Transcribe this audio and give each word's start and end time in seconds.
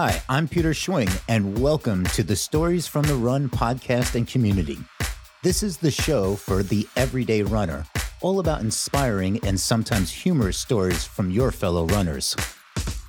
Hi, 0.00 0.22
I'm 0.28 0.46
Peter 0.46 0.70
Schwing, 0.70 1.10
and 1.28 1.60
welcome 1.60 2.04
to 2.14 2.22
the 2.22 2.36
Stories 2.36 2.86
from 2.86 3.02
the 3.02 3.16
Run 3.16 3.48
podcast 3.48 4.14
and 4.14 4.28
community. 4.28 4.78
This 5.42 5.64
is 5.64 5.76
the 5.76 5.90
show 5.90 6.36
for 6.36 6.62
the 6.62 6.86
everyday 6.94 7.42
runner, 7.42 7.84
all 8.20 8.38
about 8.38 8.60
inspiring 8.60 9.44
and 9.44 9.58
sometimes 9.58 10.12
humorous 10.12 10.56
stories 10.56 11.04
from 11.04 11.32
your 11.32 11.50
fellow 11.50 11.84
runners. 11.86 12.36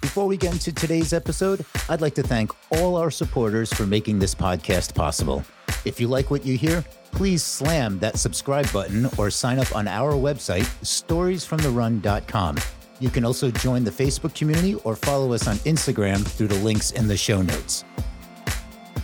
Before 0.01 0.25
we 0.25 0.35
get 0.35 0.53
into 0.53 0.73
today's 0.73 1.13
episode, 1.13 1.63
I'd 1.89 2.01
like 2.01 2.15
to 2.15 2.23
thank 2.23 2.53
all 2.71 2.95
our 2.95 3.11
supporters 3.11 3.71
for 3.71 3.85
making 3.85 4.17
this 4.17 4.33
podcast 4.33 4.95
possible. 4.95 5.43
If 5.85 5.99
you 5.99 6.07
like 6.07 6.31
what 6.31 6.43
you 6.43 6.57
hear, 6.57 6.83
please 7.11 7.43
slam 7.43 7.99
that 7.99 8.17
subscribe 8.17 8.73
button 8.73 9.07
or 9.19 9.29
sign 9.29 9.59
up 9.59 9.75
on 9.75 9.87
our 9.87 10.13
website, 10.13 10.65
storiesfromtherun.com. 10.81 12.57
You 12.99 13.09
can 13.09 13.23
also 13.23 13.49
join 13.49 13.83
the 13.83 13.91
Facebook 13.91 14.35
community 14.35 14.75
or 14.83 14.95
follow 14.95 15.33
us 15.33 15.47
on 15.47 15.55
Instagram 15.57 16.25
through 16.25 16.47
the 16.47 16.59
links 16.59 16.91
in 16.91 17.07
the 17.07 17.15
show 17.15 17.41
notes. 17.41 17.85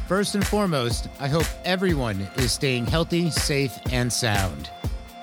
First 0.08 0.36
and 0.36 0.46
foremost, 0.46 1.08
I 1.20 1.28
hope 1.28 1.46
everyone 1.64 2.28
is 2.36 2.52
staying 2.52 2.86
healthy, 2.86 3.32
safe, 3.32 3.74
and 3.92 4.12
sound. 4.12 4.70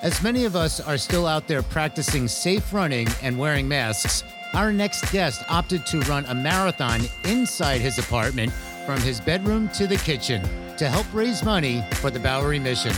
As 0.01 0.21
many 0.21 0.43
of 0.43 0.55
us 0.57 0.81
are 0.81 0.97
still 0.97 1.25
out 1.25 1.47
there 1.47 1.63
practicing 1.63 2.27
safe 2.27 2.73
running 2.73 3.07
and 3.21 3.39
wearing 3.39 3.67
masks, 3.67 4.23
our 4.53 4.73
next 4.73 5.09
guest 5.11 5.41
opted 5.49 5.85
to 5.85 6.01
run 6.01 6.25
a 6.25 6.35
marathon 6.35 7.01
inside 7.23 7.79
his 7.79 7.97
apartment 7.97 8.51
from 8.85 8.99
his 8.99 9.21
bedroom 9.21 9.69
to 9.69 9.87
the 9.87 9.95
kitchen 9.97 10.41
to 10.77 10.89
help 10.89 11.05
raise 11.13 11.43
money 11.43 11.81
for 11.93 12.09
the 12.09 12.19
Bowery 12.19 12.59
mission. 12.59 12.93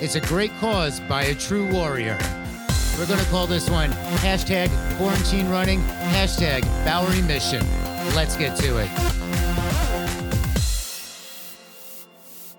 It's 0.00 0.14
a 0.14 0.20
great 0.20 0.52
cause 0.60 1.00
by 1.00 1.24
a 1.24 1.34
true 1.34 1.68
warrior. 1.72 2.16
We're 2.98 3.06
going 3.06 3.20
to 3.20 3.26
call 3.26 3.46
this 3.46 3.70
one 3.70 3.92
hashtag 3.92 4.68
quarantine 4.96 5.48
running, 5.48 5.80
hashtag 5.82 6.62
Bowery 6.84 7.22
mission. 7.22 7.64
Let's 8.16 8.36
get 8.36 8.56
to 8.56 8.78
it. 8.78 8.88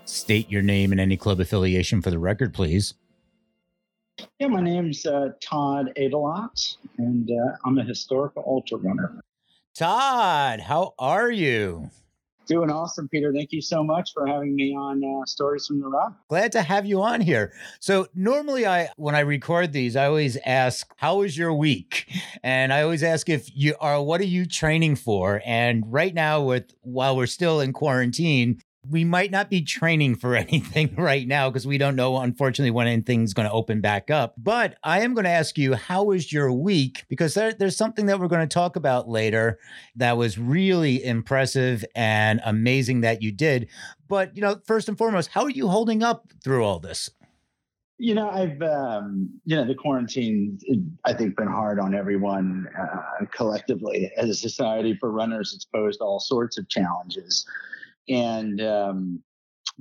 State 0.05 0.49
your 0.49 0.61
name 0.61 0.93
and 0.93 1.01
any 1.01 1.17
club 1.17 1.41
affiliation 1.41 2.01
for 2.01 2.09
the 2.09 2.19
record, 2.19 2.53
please. 2.53 2.93
Yeah, 4.39 4.47
my 4.47 4.61
name's 4.61 5.05
uh, 5.05 5.31
Todd 5.41 5.91
Aydelotte, 5.97 6.77
and 6.97 7.29
uh, 7.29 7.57
I'm 7.65 7.77
a 7.77 7.83
historical 7.83 8.41
ultra 8.47 8.77
runner. 8.77 9.19
Todd, 9.75 10.61
how 10.61 10.93
are 10.97 11.29
you? 11.29 11.89
Doing 12.49 12.71
awesome, 12.71 13.07
Peter. 13.07 13.31
Thank 13.31 13.51
you 13.51 13.61
so 13.61 13.83
much 13.83 14.11
for 14.11 14.25
having 14.25 14.55
me 14.55 14.75
on 14.75 15.03
uh, 15.03 15.23
Stories 15.27 15.67
from 15.67 15.81
the 15.81 15.87
Run. 15.87 16.15
Glad 16.29 16.51
to 16.53 16.63
have 16.63 16.83
you 16.83 16.99
on 16.99 17.21
here. 17.21 17.53
So 17.79 18.07
normally, 18.15 18.65
I 18.65 18.89
when 18.97 19.13
I 19.13 19.19
record 19.19 19.71
these, 19.71 19.95
I 19.95 20.07
always 20.07 20.35
ask, 20.47 20.91
"How 20.97 21.19
was 21.19 21.37
your 21.37 21.53
week?" 21.53 22.11
And 22.41 22.73
I 22.73 22.81
always 22.81 23.03
ask 23.03 23.29
if 23.29 23.51
you 23.53 23.75
are, 23.79 24.01
"What 24.01 24.19
are 24.19 24.25
you 24.25 24.47
training 24.47 24.95
for?" 24.95 25.43
And 25.45 25.83
right 25.93 26.13
now, 26.15 26.41
with 26.41 26.73
while 26.81 27.15
we're 27.15 27.27
still 27.27 27.59
in 27.61 27.71
quarantine, 27.71 28.59
we 28.89 29.05
might 29.05 29.31
not 29.31 29.49
be 29.49 29.61
training 29.61 30.15
for 30.15 30.35
anything 30.35 30.95
right 30.95 31.27
now 31.27 31.49
because 31.49 31.67
we 31.67 31.77
don't 31.77 31.95
know, 31.95 32.17
unfortunately, 32.17 32.71
when 32.71 32.87
anything's 32.87 33.33
going 33.33 33.47
to 33.47 33.53
open 33.53 33.81
back 33.81 34.09
up. 34.09 34.33
But 34.37 34.75
I 34.83 35.01
am 35.01 35.13
going 35.13 35.25
to 35.25 35.29
ask 35.29 35.57
you, 35.57 35.75
how 35.75 36.05
was 36.05 36.33
your 36.33 36.51
week? 36.51 37.05
Because 37.09 37.33
there, 37.33 37.53
there's 37.53 37.77
something 37.77 38.07
that 38.07 38.19
we're 38.19 38.27
going 38.27 38.47
to 38.47 38.53
talk 38.53 38.75
about 38.75 39.07
later 39.07 39.59
that 39.95 40.17
was 40.17 40.37
really 40.37 41.03
impressive 41.03 41.85
and 41.95 42.41
amazing 42.43 43.01
that 43.01 43.21
you 43.21 43.31
did. 43.31 43.69
But, 44.07 44.35
you 44.35 44.41
know, 44.41 44.59
first 44.65 44.89
and 44.89 44.97
foremost, 44.97 45.29
how 45.29 45.43
are 45.43 45.49
you 45.49 45.67
holding 45.67 46.01
up 46.01 46.31
through 46.43 46.63
all 46.63 46.79
this? 46.79 47.11
You 48.01 48.15
know, 48.15 48.29
I've, 48.29 48.61
um, 48.61 49.29
you 49.43 49.57
know, 49.57 49.67
the 49.67 49.75
quarantine, 49.75 50.57
I 51.03 51.11
think, 51.11 51.35
been 51.35 51.49
hard 51.49 51.81
on 51.81 51.93
everyone 51.93 52.65
uh, 52.79 53.25
collectively 53.35 54.09
as 54.15 54.29
a 54.29 54.33
society 54.33 54.95
for 54.95 55.11
runners. 55.11 55.53
It's 55.53 55.65
posed 55.65 55.99
all 55.99 56.21
sorts 56.21 56.57
of 56.57 56.69
challenges 56.69 57.45
and 58.09 58.61
um, 58.61 59.23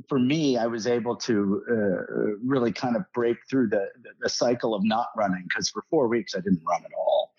for 0.09 0.19
me, 0.19 0.57
I 0.57 0.67
was 0.67 0.87
able 0.87 1.17
to 1.17 1.63
uh, 1.71 2.37
really 2.45 2.73
kind 2.73 2.95
of 2.95 3.03
break 3.15 3.37
through 3.51 3.69
the, 3.69 3.89
the 4.21 4.29
cycle 4.29 4.75
of 4.75 4.85
not 4.85 5.09
running 5.17 5.45
because 5.49 5.71
for 5.71 5.85
four 5.91 6.09
weeks 6.09 6.35
I 6.37 6.41
didn't 6.41 6.63
run 6.67 6.85
at 6.85 6.93
all. 6.97 7.33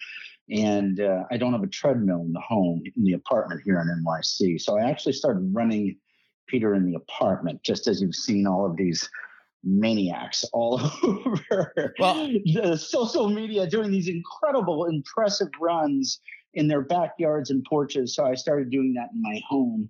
And 0.50 1.00
uh, 1.00 1.24
I 1.32 1.38
don't 1.38 1.54
have 1.54 1.64
a 1.64 1.68
treadmill 1.68 2.22
in 2.22 2.34
the 2.34 2.42
home, 2.42 2.82
in 2.98 3.04
the 3.04 3.14
apartment 3.14 3.62
here 3.64 3.80
in 3.80 4.04
NYC. 4.04 4.60
So 4.60 4.80
I 4.80 4.90
actually 4.90 5.14
started 5.14 5.54
running 5.54 5.98
Peter 6.48 6.74
in 6.74 6.90
the 6.90 6.96
apartment, 6.96 7.62
just 7.64 7.88
as 7.88 8.02
you've 8.02 8.16
seen 8.16 8.48
all 8.48 8.66
of 8.66 8.76
these 8.76 9.08
maniacs 9.64 10.44
all 10.54 10.80
over 11.04 11.94
well, 12.00 12.28
the 12.46 12.78
social 12.78 13.30
media 13.30 13.68
doing 13.68 13.92
these 13.92 14.08
incredible, 14.08 14.86
impressive 14.86 15.50
runs 15.62 16.20
in 16.56 16.68
their 16.68 16.82
backyards 16.82 17.52
and 17.52 17.64
porches. 17.66 18.16
So 18.16 18.26
I 18.26 18.34
started 18.34 18.72
doing 18.72 18.94
that 18.96 19.10
in 19.14 19.22
my 19.22 19.40
home 19.48 19.88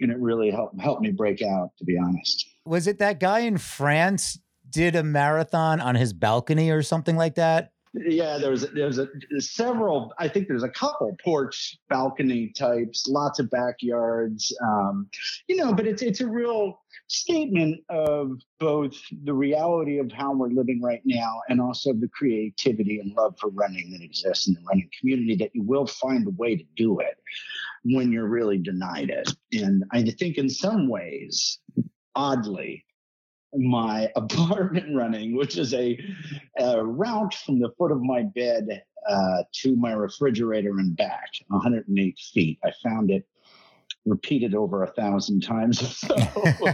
and 0.00 0.10
it 0.10 0.18
really 0.18 0.50
helped 0.50 0.80
helped 0.80 1.02
me 1.02 1.10
break 1.10 1.42
out. 1.42 1.70
To 1.78 1.84
be 1.84 1.98
honest, 1.98 2.46
was 2.64 2.86
it 2.86 2.98
that 2.98 3.20
guy 3.20 3.40
in 3.40 3.58
France 3.58 4.38
did 4.68 4.94
a 4.96 5.02
marathon 5.02 5.80
on 5.80 5.94
his 5.94 6.12
balcony 6.12 6.70
or 6.70 6.82
something 6.82 7.16
like 7.16 7.34
that? 7.34 7.72
Yeah, 7.92 8.38
there 8.38 8.52
was 8.52 8.70
there 8.70 8.86
was 8.86 8.98
a, 8.98 9.08
several. 9.38 10.12
I 10.18 10.28
think 10.28 10.46
there's 10.46 10.62
a 10.62 10.68
couple 10.68 11.16
porch 11.24 11.76
balcony 11.88 12.52
types, 12.56 13.08
lots 13.08 13.40
of 13.40 13.50
backyards. 13.50 14.56
Um, 14.62 15.08
you 15.48 15.56
know, 15.56 15.72
but 15.72 15.88
it's 15.88 16.00
it's 16.00 16.20
a 16.20 16.28
real 16.28 16.80
statement 17.08 17.80
of 17.88 18.40
both 18.60 18.94
the 19.24 19.34
reality 19.34 19.98
of 19.98 20.12
how 20.12 20.32
we're 20.32 20.50
living 20.50 20.80
right 20.80 21.02
now 21.04 21.40
and 21.48 21.60
also 21.60 21.92
the 21.92 22.08
creativity 22.14 23.00
and 23.00 23.12
love 23.16 23.34
for 23.40 23.50
running 23.50 23.90
that 23.90 24.02
exists 24.02 24.46
in 24.46 24.54
the 24.54 24.60
running 24.68 24.88
community. 25.00 25.34
That 25.34 25.50
you 25.52 25.64
will 25.64 25.86
find 25.86 26.24
a 26.28 26.30
way 26.30 26.54
to 26.54 26.64
do 26.76 27.00
it 27.00 27.16
when 27.84 28.12
you're 28.12 28.28
really 28.28 28.58
denied 28.58 29.10
it. 29.10 29.30
And 29.52 29.84
I 29.92 30.02
think 30.02 30.36
in 30.36 30.48
some 30.48 30.88
ways, 30.88 31.58
oddly, 32.14 32.84
my 33.54 34.08
apartment 34.16 34.94
running, 34.94 35.36
which 35.36 35.56
is 35.58 35.74
a, 35.74 35.98
a, 36.58 36.84
route 36.84 37.34
from 37.34 37.58
the 37.58 37.70
foot 37.78 37.92
of 37.92 38.00
my 38.02 38.22
bed 38.22 38.82
uh, 39.08 39.42
to 39.62 39.76
my 39.76 39.92
refrigerator 39.92 40.70
and 40.78 40.96
back, 40.96 41.30
108 41.48 42.18
feet. 42.32 42.58
I 42.64 42.72
found 42.82 43.10
it 43.10 43.26
repeated 44.06 44.54
over 44.54 44.82
a 44.82 44.92
thousand 44.92 45.40
times 45.40 45.96
so, 45.98 46.14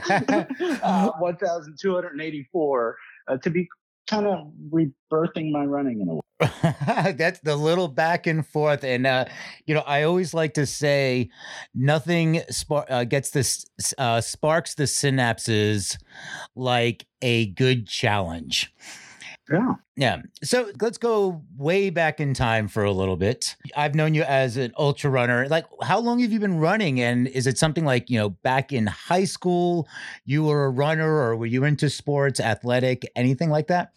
uh, 0.83 1.11
1,284 1.19 2.97
uh, 3.29 3.37
to 3.39 3.51
be 3.51 3.69
kind 4.07 4.27
of 4.27 4.53
rebirthing 4.71 5.51
my 5.51 5.65
running 5.65 6.01
in 6.01 6.09
a 6.09 6.15
way. 6.15 6.21
That's 7.17 7.41
the 7.41 7.57
little 7.57 7.89
back 7.89 8.27
and 8.27 8.47
forth, 8.47 8.85
and 8.85 9.07
uh, 9.07 9.25
you 9.67 9.75
know, 9.75 9.81
I 9.81 10.03
always 10.03 10.35
like 10.35 10.55
to 10.55 10.67
say, 10.67 11.31
nothing 11.75 12.43
uh, 12.71 13.05
gets 13.05 13.31
this 13.31 13.65
uh, 13.97 14.21
sparks 14.21 14.75
the 14.75 14.85
synapses 14.85 15.97
like 16.55 17.07
a 17.23 17.47
good 17.47 17.87
challenge. 17.87 18.73
Yeah. 19.51 19.75
Yeah. 19.97 20.23
So 20.43 20.71
let's 20.81 20.99
go 20.99 21.43
way 21.57 21.91
back 21.91 22.21
in 22.21 22.35
time 22.35 22.67
for 22.69 22.83
a 22.83 22.91
little 22.91 23.17
bit. 23.17 23.55
I've 23.77 23.95
known 23.95 24.15
you 24.15 24.23
as 24.23 24.57
an 24.57 24.73
ultra 24.77 25.09
runner. 25.09 25.47
Like, 25.49 25.67
how 25.83 26.01
long 26.01 26.19
have 26.19 26.33
you 26.33 26.41
been 26.41 26.59
running? 26.59 27.01
And 27.01 27.29
is 27.29 27.47
it 27.47 27.57
something 27.57 27.85
like, 27.85 28.11
you 28.11 28.19
know, 28.19 28.31
back 28.31 28.73
in 28.73 28.87
high 28.89 29.25
school, 29.25 29.89
you 30.25 30.45
were 30.45 30.65
a 30.65 30.71
runner 30.71 31.09
or 31.09 31.37
were 31.37 31.47
you 31.47 31.65
into 31.65 31.89
sports, 31.89 32.41
athletic, 32.41 33.05
anything 33.15 33.51
like 33.51 33.69
that? 33.69 33.93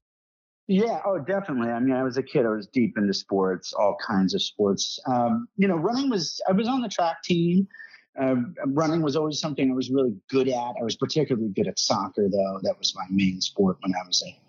Yeah, 0.68 1.02
oh, 1.04 1.18
definitely. 1.18 1.72
I 1.72 1.80
mean, 1.80 1.96
I 1.96 2.04
was 2.04 2.18
a 2.18 2.24
kid. 2.24 2.46
I 2.46 2.50
was 2.50 2.68
deep 2.68 2.96
into 2.96 3.14
sports, 3.14 3.74
all 3.74 3.98
kinds 4.06 4.36
of 4.36 4.44
sports. 4.44 5.00
Um, 5.08 5.48
you 5.58 5.68
know, 5.68 5.78
running 5.78 6.12
was, 6.12 6.40
I 6.48 6.52
was 6.52 6.68
on 6.68 6.82
the 6.82 6.90
track 6.90 7.24
team. 7.24 7.68
Uh, 8.22 8.36
running 8.68 9.02
was 9.02 9.16
always 9.16 9.40
something 9.40 9.72
I 9.72 9.74
was 9.74 9.90
really 9.90 10.16
good 10.30 10.48
at. 10.48 10.54
I 10.80 10.84
was 10.84 10.96
particularly 10.96 11.50
good 11.50 11.68
at 11.68 11.80
soccer, 11.80 12.28
though. 12.30 12.60
That 12.62 12.78
was 12.78 12.94
my 12.96 13.06
main 13.10 13.42
sport 13.42 13.78
when 13.82 13.94
I 13.96 14.06
was 14.06 14.22
a 14.28 14.49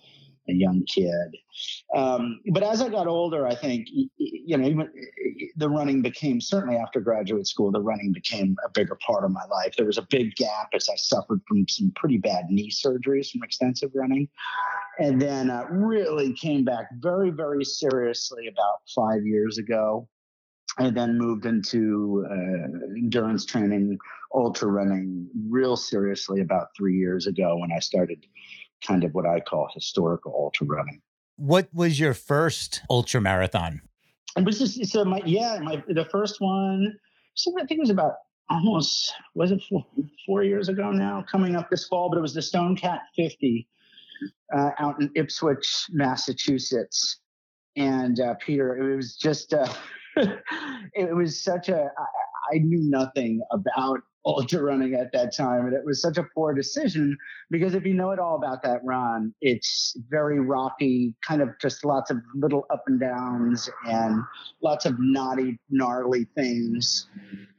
a 0.50 0.54
young 0.54 0.84
kid. 0.84 1.36
Um, 1.94 2.40
but 2.52 2.62
as 2.62 2.82
I 2.82 2.88
got 2.88 3.06
older, 3.06 3.46
I 3.46 3.54
think 3.54 3.88
you 3.90 4.56
know 4.56 4.66
even 4.66 4.90
the 5.56 5.68
running 5.68 6.02
became 6.02 6.40
certainly 6.40 6.76
after 6.76 7.00
graduate 7.00 7.46
school, 7.46 7.70
the 7.70 7.80
running 7.80 8.12
became 8.12 8.56
a 8.64 8.70
bigger 8.70 8.96
part 9.06 9.24
of 9.24 9.30
my 9.30 9.44
life. 9.50 9.74
There 9.76 9.86
was 9.86 9.98
a 9.98 10.06
big 10.10 10.34
gap 10.36 10.68
as 10.74 10.88
I 10.88 10.96
suffered 10.96 11.40
from 11.48 11.66
some 11.68 11.92
pretty 11.96 12.18
bad 12.18 12.46
knee 12.48 12.70
surgeries 12.70 13.30
from 13.30 13.42
extensive 13.42 13.90
running, 13.94 14.28
and 14.98 15.20
then 15.20 15.50
uh, 15.50 15.66
really 15.70 16.32
came 16.34 16.64
back 16.64 16.86
very 16.98 17.30
very 17.30 17.64
seriously 17.64 18.46
about 18.48 18.80
five 18.94 19.24
years 19.24 19.58
ago. 19.58 20.08
I 20.78 20.90
then 20.90 21.18
moved 21.18 21.46
into 21.46 22.26
uh, 22.30 22.94
endurance 22.96 23.44
training, 23.44 23.98
ultra 24.34 24.68
running, 24.70 25.28
real 25.48 25.76
seriously 25.76 26.40
about 26.40 26.68
three 26.76 26.96
years 26.96 27.26
ago 27.26 27.56
when 27.56 27.72
I 27.72 27.80
started 27.80 28.24
kind 28.86 29.04
of 29.04 29.12
what 29.12 29.26
I 29.26 29.40
call 29.40 29.68
historical 29.74 30.32
ultra 30.34 30.66
running. 30.66 31.00
What 31.36 31.68
was 31.72 31.98
your 31.98 32.14
first 32.14 32.82
ultra 32.90 33.20
marathon? 33.20 33.80
It 34.36 34.44
was 34.44 34.58
just 34.58 34.84
so 34.86 35.04
my 35.04 35.20
yeah 35.24 35.58
my 35.62 35.82
the 35.88 36.04
first 36.04 36.40
one. 36.40 36.94
So 37.34 37.52
I 37.58 37.64
think 37.66 37.78
it 37.78 37.80
was 37.80 37.90
about 37.90 38.14
almost 38.48 39.14
was 39.34 39.52
it 39.52 39.62
four, 39.68 39.84
four 40.26 40.42
years 40.42 40.68
ago 40.68 40.90
now 40.90 41.24
coming 41.30 41.56
up 41.56 41.70
this 41.70 41.86
fall, 41.86 42.10
but 42.10 42.18
it 42.18 42.22
was 42.22 42.34
the 42.34 42.42
Stone 42.42 42.76
Cat 42.76 43.00
50 43.16 43.66
uh, 44.54 44.70
out 44.78 45.00
in 45.00 45.10
Ipswich, 45.14 45.86
Massachusetts. 45.90 47.20
And 47.76 48.20
uh, 48.20 48.34
Peter, 48.34 48.76
it 48.76 48.96
was 48.96 49.16
just 49.16 49.54
uh, 49.54 49.72
it 50.16 51.14
was 51.14 51.42
such 51.42 51.68
a 51.68 51.90
I 52.52 52.58
knew 52.58 52.80
nothing 52.82 53.40
about 53.52 54.00
ultra 54.26 54.62
running 54.62 54.94
at 54.94 55.12
that 55.12 55.34
time. 55.34 55.66
And 55.66 55.74
it 55.74 55.84
was 55.84 56.02
such 56.02 56.18
a 56.18 56.24
poor 56.34 56.52
decision 56.52 57.16
because 57.50 57.74
if 57.74 57.86
you 57.86 57.94
know 57.94 58.10
it 58.10 58.18
all 58.18 58.36
about 58.36 58.62
that 58.62 58.80
run, 58.84 59.34
it's 59.40 59.96
very 60.10 60.40
rocky, 60.40 61.14
kind 61.26 61.40
of 61.40 61.48
just 61.60 61.84
lots 61.84 62.10
of 62.10 62.18
little 62.34 62.66
up 62.70 62.84
and 62.86 63.00
downs 63.00 63.70
and 63.86 64.22
lots 64.62 64.84
of 64.84 64.96
knotty, 64.98 65.58
gnarly 65.70 66.26
things 66.36 67.08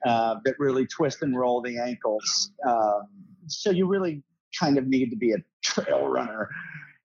uh, 0.05 0.35
that 0.45 0.55
really 0.59 0.85
twist 0.85 1.23
and 1.23 1.37
roll 1.37 1.61
the 1.61 1.79
ankles. 1.79 2.51
Um, 2.67 3.07
so 3.47 3.71
you 3.71 3.87
really 3.87 4.23
kind 4.59 4.77
of 4.77 4.87
need 4.87 5.09
to 5.09 5.15
be 5.15 5.31
a 5.31 5.37
trail 5.63 6.07
runner. 6.07 6.49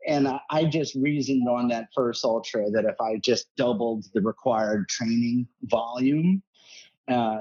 And 0.06 0.28
I 0.50 0.64
just 0.64 0.94
reasoned 0.94 1.48
on 1.48 1.66
that 1.68 1.88
first 1.94 2.24
ultra 2.24 2.70
that 2.70 2.84
if 2.84 3.00
I 3.00 3.16
just 3.16 3.48
doubled 3.56 4.04
the 4.14 4.20
required 4.20 4.88
training 4.88 5.48
volume, 5.64 6.42
uh, 7.08 7.38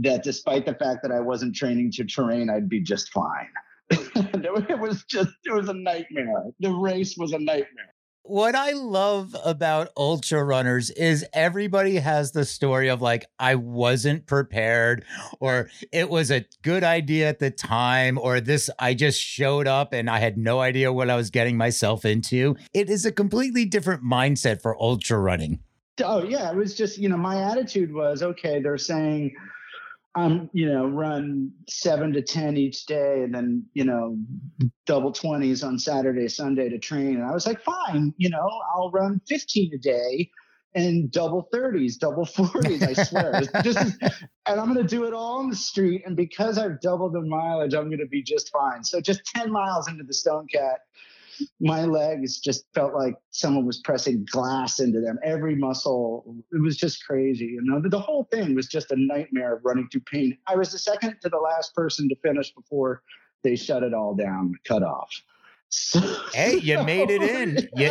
that 0.00 0.22
despite 0.22 0.66
the 0.66 0.74
fact 0.74 1.02
that 1.02 1.12
I 1.12 1.20
wasn't 1.20 1.54
training 1.54 1.92
to 1.92 2.04
terrain, 2.04 2.50
I'd 2.50 2.68
be 2.68 2.80
just 2.80 3.10
fine. 3.10 3.48
it 3.90 4.78
was 4.78 5.04
just, 5.04 5.30
it 5.44 5.52
was 5.52 5.68
a 5.68 5.74
nightmare. 5.74 6.44
The 6.60 6.70
race 6.70 7.16
was 7.16 7.32
a 7.32 7.38
nightmare. 7.38 7.94
What 8.22 8.54
I 8.54 8.72
love 8.72 9.34
about 9.42 9.88
ultra 9.96 10.44
runners 10.44 10.90
is 10.90 11.24
everybody 11.32 11.94
has 11.96 12.32
the 12.32 12.44
story 12.44 12.88
of 12.88 13.00
like, 13.00 13.24
I 13.38 13.54
wasn't 13.54 14.26
prepared, 14.26 15.06
or 15.40 15.70
it 15.92 16.10
was 16.10 16.30
a 16.30 16.44
good 16.60 16.84
idea 16.84 17.30
at 17.30 17.38
the 17.38 17.50
time, 17.50 18.18
or 18.18 18.40
this, 18.40 18.68
I 18.78 18.92
just 18.92 19.18
showed 19.18 19.66
up 19.66 19.94
and 19.94 20.10
I 20.10 20.18
had 20.18 20.36
no 20.36 20.60
idea 20.60 20.92
what 20.92 21.08
I 21.08 21.16
was 21.16 21.30
getting 21.30 21.56
myself 21.56 22.04
into. 22.04 22.56
It 22.74 22.90
is 22.90 23.06
a 23.06 23.12
completely 23.12 23.64
different 23.64 24.04
mindset 24.04 24.60
for 24.60 24.78
ultra 24.78 25.18
running. 25.18 25.60
Oh, 26.04 26.22
yeah. 26.22 26.50
It 26.50 26.56
was 26.56 26.74
just, 26.74 26.98
you 26.98 27.08
know, 27.08 27.16
my 27.16 27.50
attitude 27.50 27.94
was 27.94 28.22
okay, 28.22 28.60
they're 28.60 28.76
saying, 28.76 29.34
I'm, 30.14 30.50
you 30.52 30.72
know, 30.72 30.86
run 30.86 31.52
seven 31.68 32.12
to 32.14 32.22
10 32.22 32.56
each 32.56 32.86
day 32.86 33.22
and 33.22 33.34
then, 33.34 33.64
you 33.74 33.84
know, 33.84 34.16
double 34.86 35.12
20s 35.12 35.64
on 35.64 35.78
Saturday, 35.78 36.28
Sunday 36.28 36.68
to 36.68 36.78
train. 36.78 37.16
And 37.16 37.24
I 37.24 37.32
was 37.32 37.46
like, 37.46 37.60
fine, 37.62 38.12
you 38.16 38.30
know, 38.30 38.48
I'll 38.74 38.90
run 38.90 39.20
15 39.28 39.74
a 39.74 39.78
day 39.78 40.30
and 40.74 41.10
double 41.10 41.48
30s, 41.52 41.98
double 41.98 42.24
40s, 42.24 42.82
I 42.82 43.02
swear. 43.04 43.40
just, 43.62 43.78
and 44.46 44.60
I'm 44.60 44.72
going 44.72 44.76
to 44.76 44.84
do 44.84 45.04
it 45.04 45.14
all 45.14 45.38
on 45.38 45.50
the 45.50 45.56
street. 45.56 46.02
And 46.04 46.16
because 46.16 46.58
I've 46.58 46.80
doubled 46.80 47.12
the 47.14 47.20
mileage, 47.20 47.74
I'm 47.74 47.86
going 47.86 47.98
to 47.98 48.06
be 48.06 48.22
just 48.22 48.50
fine. 48.50 48.84
So 48.84 49.00
just 49.00 49.24
10 49.36 49.50
miles 49.50 49.88
into 49.88 50.04
the 50.04 50.14
Stone 50.14 50.48
Cat, 50.48 50.80
my 51.60 51.84
legs 51.84 52.40
just 52.40 52.64
felt 52.74 52.94
like 52.94 53.14
someone 53.30 53.66
was 53.66 53.78
pressing 53.78 54.26
glass 54.30 54.80
into 54.80 55.00
them. 55.00 55.18
Every 55.22 55.54
muscle, 55.54 56.36
it 56.52 56.60
was 56.60 56.76
just 56.76 57.04
crazy. 57.04 57.46
You 57.46 57.62
know, 57.62 57.80
the, 57.84 57.98
whole 57.98 58.24
thing 58.30 58.54
was 58.54 58.68
just 58.68 58.90
a 58.92 58.96
nightmare 58.96 59.56
of 59.56 59.64
running 59.64 59.88
through 59.90 60.02
pain. 60.02 60.38
I 60.46 60.56
was 60.56 60.72
the 60.72 60.78
second 60.78 61.16
to 61.22 61.28
the 61.28 61.38
last 61.38 61.74
person 61.74 62.08
to 62.08 62.16
finish 62.16 62.52
before 62.54 63.02
they 63.42 63.56
shut 63.56 63.82
it 63.82 63.94
all 63.94 64.14
down, 64.14 64.54
cut 64.64 64.82
off. 64.82 65.10
So, 65.70 66.00
hey, 66.32 66.58
you 66.58 66.82
made 66.84 67.10
it 67.10 67.22
in. 67.22 67.68
You, 67.76 67.90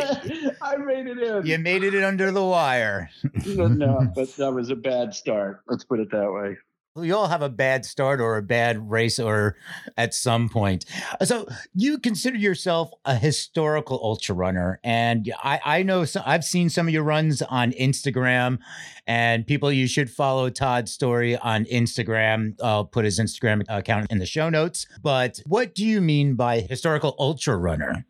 I 0.62 0.78
made 0.78 1.08
it 1.08 1.20
in. 1.20 1.46
You 1.46 1.58
made 1.60 1.84
it 1.84 1.94
in 1.94 2.04
under 2.04 2.32
the 2.32 2.44
wire. 2.44 3.10
no, 3.46 4.12
but 4.16 4.36
that 4.38 4.52
was 4.52 4.70
a 4.70 4.76
bad 4.76 5.14
start. 5.14 5.62
Let's 5.68 5.84
put 5.84 6.00
it 6.00 6.10
that 6.12 6.32
way 6.32 6.58
we 6.98 7.12
all 7.12 7.28
have 7.28 7.42
a 7.42 7.50
bad 7.50 7.86
start 7.86 8.20
or 8.20 8.38
a 8.38 8.42
bad 8.42 8.90
race 8.90 9.20
or 9.20 9.56
at 9.96 10.14
some 10.14 10.50
point. 10.50 10.86
So 11.24 11.48
you 11.74 12.00
consider 12.00 12.38
yourself 12.38 12.92
a 13.06 13.16
historical 13.16 14.00
ultra 14.02 14.36
runner, 14.36 14.80
and 14.84 15.32
I, 15.44 15.60
I 15.64 15.84
know 15.84 16.06
I've 16.26 16.44
seen 16.44 16.70
some 16.70 16.88
of 16.88 16.94
your 16.94 17.04
runs 17.04 17.42
on 17.42 17.72
Instagram, 17.74 18.60
and 19.06 19.46
people 19.46 19.72
you 19.72 19.88
should 19.88 20.10
follow 20.10 20.50
Todd's 20.50 20.92
story 20.92 21.38
on 21.38 21.66
Instagram. 21.66 22.56
I'll 22.62 22.86
put 22.86 23.06
his 23.06 23.20
Instagram 23.20 23.64
account 23.70 24.12
in 24.12 24.20
the 24.20 24.26
show 24.26 24.50
notes. 24.50 24.88
But 25.02 25.42
what 25.46 25.76
do 25.76 25.86
you 25.86 26.02
mean 26.02 26.36
by 26.36 26.62
historical 26.62 27.16
ultra 27.20 27.58
runner? 27.58 28.06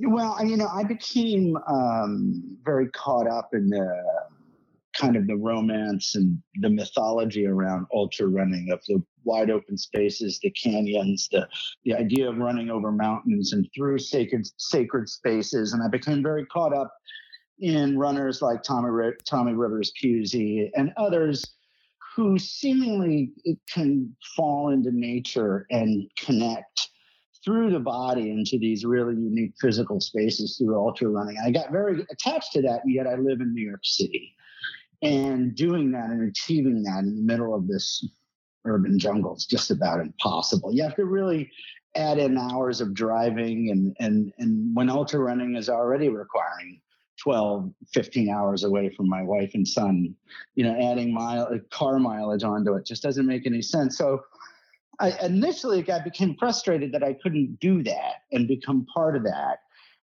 Well, 0.00 0.36
I 0.38 0.44
mean, 0.44 0.60
I 0.62 0.84
became 0.84 1.56
um, 1.66 2.56
very 2.64 2.88
caught 2.90 3.26
up 3.26 3.52
in 3.52 3.68
the 3.68 4.04
kind 4.98 5.16
of 5.16 5.26
the 5.26 5.36
romance 5.36 6.16
and 6.16 6.42
the 6.60 6.68
mythology 6.68 7.46
around 7.46 7.86
ultra 7.94 8.26
running 8.26 8.70
of 8.72 8.80
the 8.88 9.02
wide 9.24 9.50
open 9.50 9.78
spaces, 9.78 10.38
the 10.40 10.50
canyons, 10.50 11.28
the 11.30 11.46
the 11.84 11.94
idea 11.94 12.28
of 12.28 12.38
running 12.38 12.70
over 12.70 12.90
mountains 12.90 13.52
and 13.52 13.68
through 13.74 13.98
sacred 13.98 14.48
sacred 14.56 15.08
spaces. 15.08 15.72
And 15.72 15.82
I 15.82 15.88
became 15.88 16.22
very 16.22 16.46
caught 16.46 16.74
up 16.74 16.92
in 17.60 17.98
runners 17.98 18.42
like 18.42 18.62
Tommy 18.62 18.90
Tommy 19.24 19.52
Rivers 19.52 19.92
Puzey 20.02 20.70
and 20.74 20.92
others 20.96 21.44
who 22.16 22.38
seemingly 22.38 23.30
can 23.72 24.14
fall 24.36 24.70
into 24.70 24.90
nature 24.90 25.66
and 25.70 26.10
connect 26.16 26.88
through 27.44 27.70
the 27.70 27.78
body 27.78 28.30
into 28.30 28.58
these 28.58 28.84
really 28.84 29.14
unique 29.14 29.54
physical 29.60 30.00
spaces 30.00 30.56
through 30.58 30.76
ultra 30.76 31.08
running. 31.08 31.36
I 31.44 31.50
got 31.52 31.70
very 31.70 32.04
attached 32.10 32.52
to 32.54 32.62
that, 32.62 32.80
and 32.84 32.92
yet 32.92 33.06
I 33.06 33.14
live 33.14 33.40
in 33.40 33.54
New 33.54 33.64
York 33.66 33.84
City. 33.84 34.34
And 35.02 35.54
doing 35.54 35.92
that 35.92 36.10
and 36.10 36.28
achieving 36.28 36.82
that 36.82 37.00
in 37.00 37.16
the 37.16 37.22
middle 37.22 37.54
of 37.54 37.68
this 37.68 38.04
urban 38.64 38.98
jungle 38.98 39.36
is 39.36 39.46
just 39.46 39.70
about 39.70 40.00
impossible. 40.00 40.74
You 40.74 40.82
have 40.82 40.96
to 40.96 41.04
really 41.04 41.50
add 41.96 42.18
in 42.18 42.36
hours 42.36 42.80
of 42.80 42.94
driving 42.94 43.70
and 43.70 43.96
and 43.98 44.32
and 44.38 44.76
when 44.76 44.90
ultra 44.90 45.18
running 45.18 45.56
is 45.56 45.68
already 45.68 46.08
requiring 46.08 46.80
12 47.22 47.72
15 47.92 48.28
hours 48.28 48.64
away 48.64 48.90
from 48.90 49.08
my 49.08 49.22
wife 49.22 49.50
and 49.54 49.66
son 49.66 50.14
you 50.54 50.64
know 50.64 50.76
adding 50.78 51.12
mile 51.12 51.48
car 51.70 51.98
mileage 51.98 52.44
onto 52.44 52.74
it 52.74 52.86
just 52.86 53.02
doesn't 53.02 53.26
make 53.26 53.46
any 53.46 53.62
sense 53.62 53.96
so 53.96 54.20
I, 55.00 55.12
initially 55.22 55.90
i 55.90 55.98
became 55.98 56.36
frustrated 56.38 56.92
that 56.92 57.02
i 57.02 57.14
couldn't 57.14 57.58
do 57.58 57.82
that 57.84 58.16
and 58.32 58.46
become 58.46 58.86
part 58.94 59.16
of 59.16 59.24
that 59.24 59.60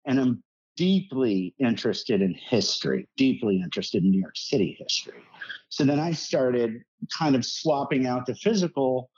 and 0.07 0.19
i'm 0.19 0.43
deeply 0.77 1.55
interested 1.59 2.21
in 2.21 2.35
history, 2.35 3.09
deeply 3.17 3.61
interested 3.63 4.03
in 4.03 4.11
New 4.11 4.21
York 4.21 4.37
City 4.37 4.77
history. 4.79 5.23
So 5.69 5.85
then 5.85 6.01
I 6.01 6.13
started 6.13 6.83
kind 7.17 7.35
of 7.35 7.45
swapping 7.45 8.07
out 8.07 8.27
the 8.27 8.35
physical 8.35 9.11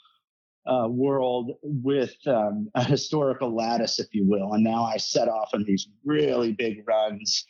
uh, 0.67 0.89
world 0.89 1.53
with 1.63 2.15
um, 2.27 2.69
a 2.75 2.83
historical 2.83 3.55
lattice, 3.55 3.99
if 3.99 4.09
you 4.13 4.27
will. 4.27 4.53
And 4.53 4.65
now 4.65 4.85
I 4.85 4.97
set 4.97 5.29
off 5.29 5.51
on 5.55 5.65
these 5.65 5.89
really 6.05 6.53
big 6.53 6.83
runs, 6.87 7.45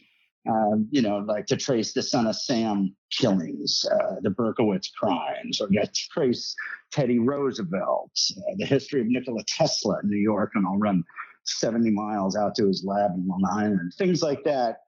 um, 0.48 0.86
you 0.90 1.02
know, 1.02 1.18
like 1.18 1.46
to 1.46 1.56
trace 1.56 1.92
the 1.92 2.02
Son 2.02 2.26
of 2.26 2.36
Sam 2.36 2.94
killings, 3.10 3.84
uh, 3.90 4.16
the 4.22 4.30
Berkowitz 4.30 4.92
crimes, 4.92 5.60
or 5.60 5.68
to 5.68 5.88
trace 6.12 6.54
Teddy 6.92 7.18
Roosevelt, 7.18 8.12
uh, 8.36 8.54
the 8.58 8.66
history 8.66 9.00
of 9.00 9.06
Nikola 9.06 9.42
Tesla 9.48 9.98
in 10.02 10.10
New 10.10 10.18
York, 10.18 10.52
and 10.54 10.66
I'll 10.66 10.78
run 10.78 11.02
70 11.46 11.90
miles 11.90 12.36
out 12.36 12.54
to 12.56 12.66
his 12.66 12.84
lab 12.84 13.12
in 13.14 13.26
Long 13.26 13.44
Island, 13.50 13.92
things 13.96 14.22
like 14.22 14.44
that. 14.44 14.82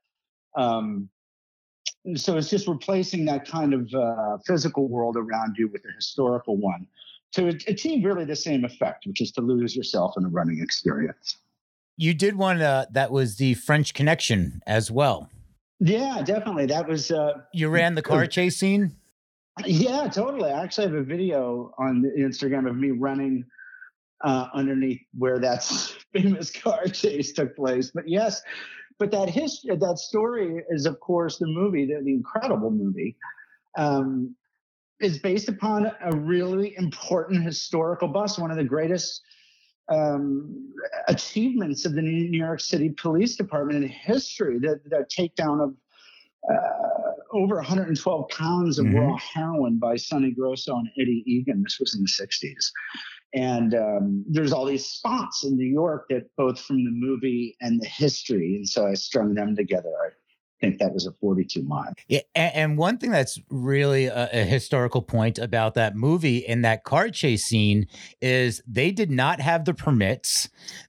Um, 0.56 1.08
so 2.14 2.36
it's 2.36 2.50
just 2.50 2.66
replacing 2.66 3.24
that 3.26 3.46
kind 3.46 3.74
of 3.74 3.92
uh, 3.94 4.38
physical 4.46 4.88
world 4.88 5.16
around 5.16 5.56
you 5.58 5.68
with 5.68 5.82
a 5.84 5.92
historical 5.94 6.56
one 6.56 6.86
to 7.32 7.48
achieve 7.66 8.04
really 8.04 8.24
the 8.24 8.36
same 8.36 8.64
effect, 8.64 9.06
which 9.06 9.20
is 9.20 9.30
to 9.32 9.40
lose 9.40 9.76
yourself 9.76 10.14
in 10.16 10.24
a 10.24 10.28
running 10.28 10.60
experience. 10.60 11.36
You 11.96 12.14
did 12.14 12.36
one 12.36 12.62
uh, 12.62 12.86
that 12.92 13.10
was 13.10 13.36
the 13.36 13.54
French 13.54 13.92
Connection 13.92 14.62
as 14.66 14.90
well. 14.90 15.28
Yeah, 15.80 16.22
definitely. 16.24 16.66
That 16.66 16.88
was. 16.88 17.10
Uh, 17.10 17.34
you 17.52 17.68
ran 17.68 17.94
the 17.94 18.02
car 18.02 18.26
chase 18.26 18.56
scene. 18.56 18.96
Yeah, 19.64 20.08
totally. 20.08 20.50
I 20.50 20.62
actually 20.62 20.86
have 20.86 20.94
a 20.94 21.02
video 21.02 21.74
on 21.78 22.04
Instagram 22.16 22.68
of 22.68 22.76
me 22.76 22.90
running 22.90 23.44
uh, 24.22 24.48
underneath 24.54 25.00
where 25.16 25.38
that 25.38 25.64
famous 26.12 26.50
car 26.50 26.86
chase 26.86 27.32
took 27.32 27.56
place. 27.56 27.90
But 27.94 28.08
yes, 28.08 28.42
but 28.98 29.10
that 29.12 29.30
history, 29.30 29.76
that 29.76 29.98
story 29.98 30.64
is, 30.70 30.86
of 30.86 30.98
course, 31.00 31.38
the 31.38 31.46
movie, 31.46 31.86
the, 31.86 32.02
the 32.02 32.12
incredible 32.12 32.70
movie, 32.70 33.16
um, 33.76 34.34
is 35.00 35.18
based 35.18 35.48
upon 35.48 35.92
a 36.04 36.16
really 36.16 36.74
important 36.76 37.44
historical 37.44 38.08
bus, 38.08 38.38
one 38.38 38.50
of 38.50 38.56
the 38.56 38.64
greatest 38.64 39.22
um, 39.88 40.72
achievements 41.06 41.86
of 41.86 41.94
the 41.94 42.02
New 42.02 42.36
York 42.36 42.60
City 42.60 42.90
Police 42.90 43.36
Department 43.36 43.84
in 43.84 43.88
history. 43.88 44.58
The, 44.58 44.80
the 44.84 45.06
takedown 45.08 45.62
of 45.62 45.74
uh, 46.50 46.88
over 47.32 47.56
112 47.56 48.28
pounds 48.30 48.78
of 48.78 48.86
mm-hmm. 48.86 48.96
raw 48.96 49.16
heroin 49.16 49.78
by 49.78 49.96
Sonny 49.96 50.32
Grosso 50.32 50.76
and 50.76 50.88
Eddie 50.98 51.22
Egan. 51.26 51.62
This 51.62 51.78
was 51.78 51.94
in 51.94 52.02
the 52.02 52.08
60s. 52.08 52.72
And 53.34 53.74
um, 53.74 54.24
there's 54.28 54.52
all 54.52 54.64
these 54.64 54.86
spots 54.86 55.44
in 55.44 55.56
New 55.56 55.66
York 55.66 56.06
that 56.08 56.30
both 56.36 56.58
from 56.58 56.84
the 56.84 56.90
movie 56.90 57.56
and 57.60 57.80
the 57.80 57.86
history. 57.86 58.56
And 58.56 58.68
so 58.68 58.86
I 58.86 58.94
strung 58.94 59.34
them 59.34 59.54
together. 59.54 59.92
I 60.58 60.66
think 60.66 60.78
that 60.80 60.92
was 60.92 61.06
a 61.06 61.12
42 61.12 61.62
mile. 61.62 61.92
Yeah, 62.08 62.20
and, 62.34 62.54
and 62.54 62.78
one 62.78 62.98
thing 62.98 63.12
that's 63.12 63.38
really 63.48 64.06
a, 64.06 64.28
a, 64.32 64.44
historical 64.44 65.02
point 65.02 65.38
about 65.38 65.74
that 65.74 65.94
movie 65.94 66.44
and 66.46 66.64
that 66.64 66.82
car 66.82 67.10
chase 67.10 67.44
scene 67.44 67.86
is 68.20 68.60
they 68.66 68.90
did 68.90 69.08
not 69.08 69.40
have 69.40 69.64
the 69.64 69.74
permits. 69.74 70.48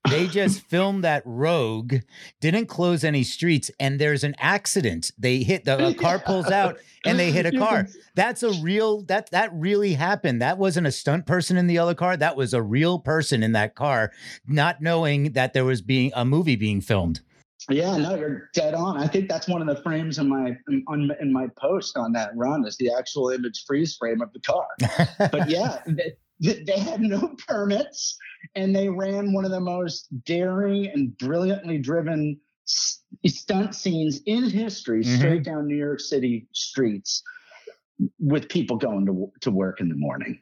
They 0.10 0.26
just 0.32 0.62
filmed 0.62 1.04
that 1.04 1.22
rogue, 1.24 1.98
didn't 2.42 2.66
close 2.66 3.04
any 3.04 3.24
streets, 3.24 3.70
and 3.80 4.00
there's 4.00 4.24
an 4.24 4.34
accident. 4.40 5.12
They 5.20 5.44
hit 5.44 5.66
the 5.66 5.96
car 6.00 6.18
pulls 6.18 6.50
out 6.50 6.80
and 7.06 7.20
they 7.20 7.32
hit 7.32 7.46
a 7.46 7.52
car. 7.52 7.88
That's 8.16 8.42
a 8.42 8.52
real 8.54 9.04
that 9.04 9.30
that 9.32 9.52
really 9.54 9.94
happened. 9.94 10.42
That 10.42 10.58
wasn't 10.58 10.88
a 10.88 10.92
stunt 10.92 11.28
person 11.28 11.58
in 11.58 11.68
the 11.68 11.78
other 11.78 11.94
car. 11.94 12.18
That 12.18 12.36
was 12.36 12.56
a 12.56 12.62
real 12.62 12.98
person 12.98 13.44
in 13.44 13.52
that 13.52 13.76
car, 13.76 14.12
not 14.48 14.82
knowing 14.82 15.34
that 15.34 15.54
there 15.54 15.66
was 15.66 15.84
being 15.84 16.12
a 16.16 16.26
movie 16.26 16.56
being 16.56 16.82
filmed. 16.82 17.22
Yeah, 17.70 17.98
no, 17.98 18.16
you're 18.16 18.50
dead 18.54 18.74
on. 18.74 18.98
I 18.98 19.08
think 19.08 19.28
that's 19.28 19.48
one 19.48 19.62
of 19.62 19.68
the 19.68 19.82
frames 19.84 20.18
in 20.18 20.30
my 20.30 20.56
in, 20.70 21.12
in 21.20 21.34
my 21.34 21.48
post 21.58 21.98
on 21.98 22.14
that 22.14 22.32
run 22.36 22.66
is 22.66 22.78
the 22.78 22.92
actual 22.98 23.30
image 23.32 23.64
freeze 23.68 23.96
frame 23.98 24.22
of 24.22 24.32
the 24.34 24.40
car. 24.40 24.68
but 25.32 25.50
yeah, 25.50 25.82
they, 25.86 26.64
they 26.64 26.80
had 26.80 27.02
no 27.02 27.36
permits 27.48 28.18
and 28.56 28.76
they 28.76 28.88
ran 28.88 29.34
one 29.34 29.46
of 29.46 29.52
the 29.52 29.60
most 29.60 30.08
daring 30.24 30.88
and 30.88 31.18
brilliantly 31.18 31.78
driven 31.78 32.40
stunt 33.26 33.76
scenes 33.76 34.22
in 34.26 34.50
history 34.50 35.04
mm-hmm. 35.04 35.18
straight 35.18 35.44
down 35.44 35.68
New 35.68 35.76
York 35.76 36.00
City 36.00 36.48
streets 36.54 37.24
with 38.20 38.48
people 38.48 38.78
going 38.78 39.06
to 39.06 39.32
to 39.42 39.52
work 39.52 39.82
in 39.82 39.90
the 39.90 39.96
morning. 39.96 40.40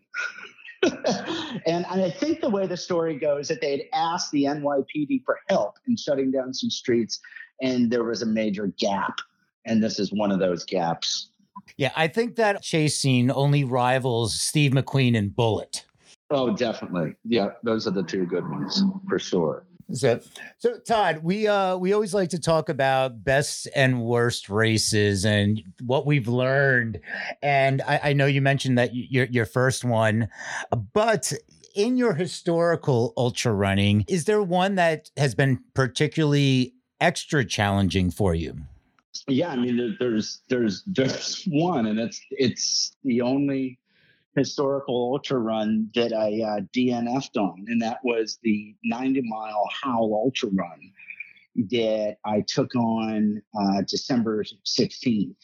And 1.66 1.86
I 1.86 2.10
think 2.10 2.42
the 2.42 2.50
way 2.50 2.68
the 2.68 2.78
story 2.78 3.18
goes 3.18 3.48
that 3.48 3.62
they'd 3.62 3.86
asked 3.94 4.32
the 4.32 4.46
NYPD 4.46 5.24
for 5.26 5.40
help 5.50 5.76
in 5.88 5.98
shutting 5.98 6.32
down 6.32 6.54
some 6.54 6.70
streets, 6.70 7.20
and 7.62 7.92
there 7.92 8.04
was 8.04 8.22
a 8.22 8.26
major 8.26 8.68
gap. 8.80 9.16
And 9.66 9.84
this 9.84 10.00
is 10.00 10.14
one 10.14 10.32
of 10.32 10.40
those 10.40 10.64
gaps. 10.64 11.32
Yeah, 11.76 11.92
I 11.96 12.08
think 12.08 12.38
that 12.38 12.62
chase 12.62 12.98
scene 12.98 13.30
only 13.30 13.66
rivals 13.66 14.40
Steve 14.40 14.72
McQueen 14.72 15.18
and 15.18 15.36
Bullitt. 15.36 15.86
Oh, 16.30 16.56
definitely. 16.56 17.16
Yeah, 17.26 17.50
those 17.64 17.88
are 17.88 17.92
the 17.92 18.04
two 18.04 18.26
good 18.26 18.50
ones 18.50 18.84
for 19.10 19.20
sure. 19.20 19.67
So, 19.94 20.20
so 20.58 20.80
Todd, 20.80 21.22
we 21.24 21.48
uh 21.48 21.78
we 21.78 21.94
always 21.94 22.14
like 22.14 22.30
to 22.30 22.40
talk 22.40 22.70
about 22.70 23.24
best 23.24 23.68
and 23.76 24.02
worst 24.02 24.50
races 24.50 25.26
and 25.26 25.62
what 25.82 26.06
we've 26.06 26.28
learned. 26.28 27.00
And 27.42 27.82
I, 27.84 28.00
I 28.04 28.14
know 28.14 28.26
you 28.26 28.42
mentioned 28.42 28.78
that 28.78 28.94
your 28.94 29.26
your 29.26 29.46
first 29.46 29.86
one, 29.86 30.28
but 30.94 31.32
in 31.76 31.96
your 31.96 32.16
historical 32.16 33.14
ultra 33.16 33.54
running, 33.54 34.04
is 34.08 34.26
there 34.26 34.42
one 34.42 34.76
that 34.76 35.10
has 35.16 35.36
been 35.36 35.60
particularly 35.74 36.74
extra 37.00 37.46
challenging 37.46 38.12
for 38.12 38.34
you? 38.34 38.58
Yeah, 39.28 39.50
I 39.50 39.56
mean, 39.56 39.96
there's 40.00 40.42
there's 40.50 40.84
there's 40.86 41.44
one, 41.48 41.86
and 41.86 42.00
it's 42.00 42.22
it's 42.32 42.96
the 43.04 43.22
only 43.22 43.80
historical 44.38 45.12
ultra 45.14 45.40
run 45.40 45.90
that 45.96 46.14
I 46.14 46.42
uh, 46.44 46.62
DNF'd 46.76 47.38
on, 47.38 47.66
and 47.68 47.82
that 47.82 48.00
was 48.04 48.40
the 48.44 48.76
90 48.84 49.24
mile 49.24 49.68
Howl 49.82 50.14
Ultra 50.14 50.50
Run 50.50 50.92
that 51.72 52.18
I 52.24 52.42
took 52.48 52.74
on 52.76 53.42
uh, 53.60 53.82
December 53.88 54.44
16th. 54.66 55.36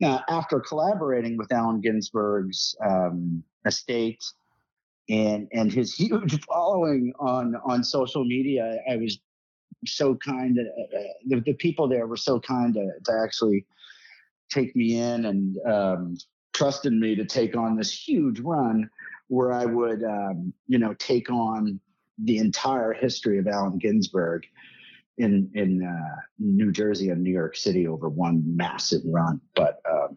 Now, 0.00 0.24
after 0.28 0.60
collaborating 0.60 1.36
with 1.36 1.52
Allen 1.52 1.82
Ginsberg's 1.82 2.74
um, 2.84 3.44
estate 3.66 4.24
and 5.08 5.48
and 5.52 5.70
his 5.70 5.94
huge 5.94 6.40
following 6.48 7.12
on 7.20 7.54
on 7.64 7.84
social 7.84 8.24
media, 8.24 8.78
I 8.90 8.96
was 8.96 9.18
so 9.86 10.16
kind. 10.16 10.56
To, 10.56 10.62
uh, 10.62 10.98
uh, 10.98 11.02
the, 11.26 11.40
the 11.40 11.52
people 11.54 11.86
there 11.86 12.06
were 12.06 12.16
so 12.16 12.40
kind 12.40 12.72
to, 12.74 12.90
to 13.04 13.20
actually 13.22 13.66
take 14.50 14.74
me 14.74 14.96
in 14.96 15.26
and 15.26 15.56
um, 15.66 16.16
trusted 16.52 16.92
me 16.92 17.14
to 17.16 17.24
take 17.24 17.56
on 17.56 17.76
this 17.76 17.92
huge 17.92 18.40
run 18.40 18.88
where 19.28 19.52
I 19.52 19.64
would, 19.64 20.04
um, 20.04 20.52
you 20.66 20.78
know, 20.78 20.94
take 20.94 21.30
on 21.30 21.80
the 22.22 22.38
entire 22.38 22.92
history 22.92 23.38
of 23.38 23.46
Allen 23.46 23.78
Ginsberg 23.78 24.44
in 25.18 25.50
in 25.54 25.82
uh, 25.82 26.20
New 26.38 26.72
Jersey 26.72 27.10
and 27.10 27.22
New 27.22 27.32
York 27.32 27.56
City 27.56 27.86
over 27.86 28.08
one 28.08 28.42
massive 28.44 29.02
run. 29.06 29.40
But 29.54 29.80
um, 29.90 30.16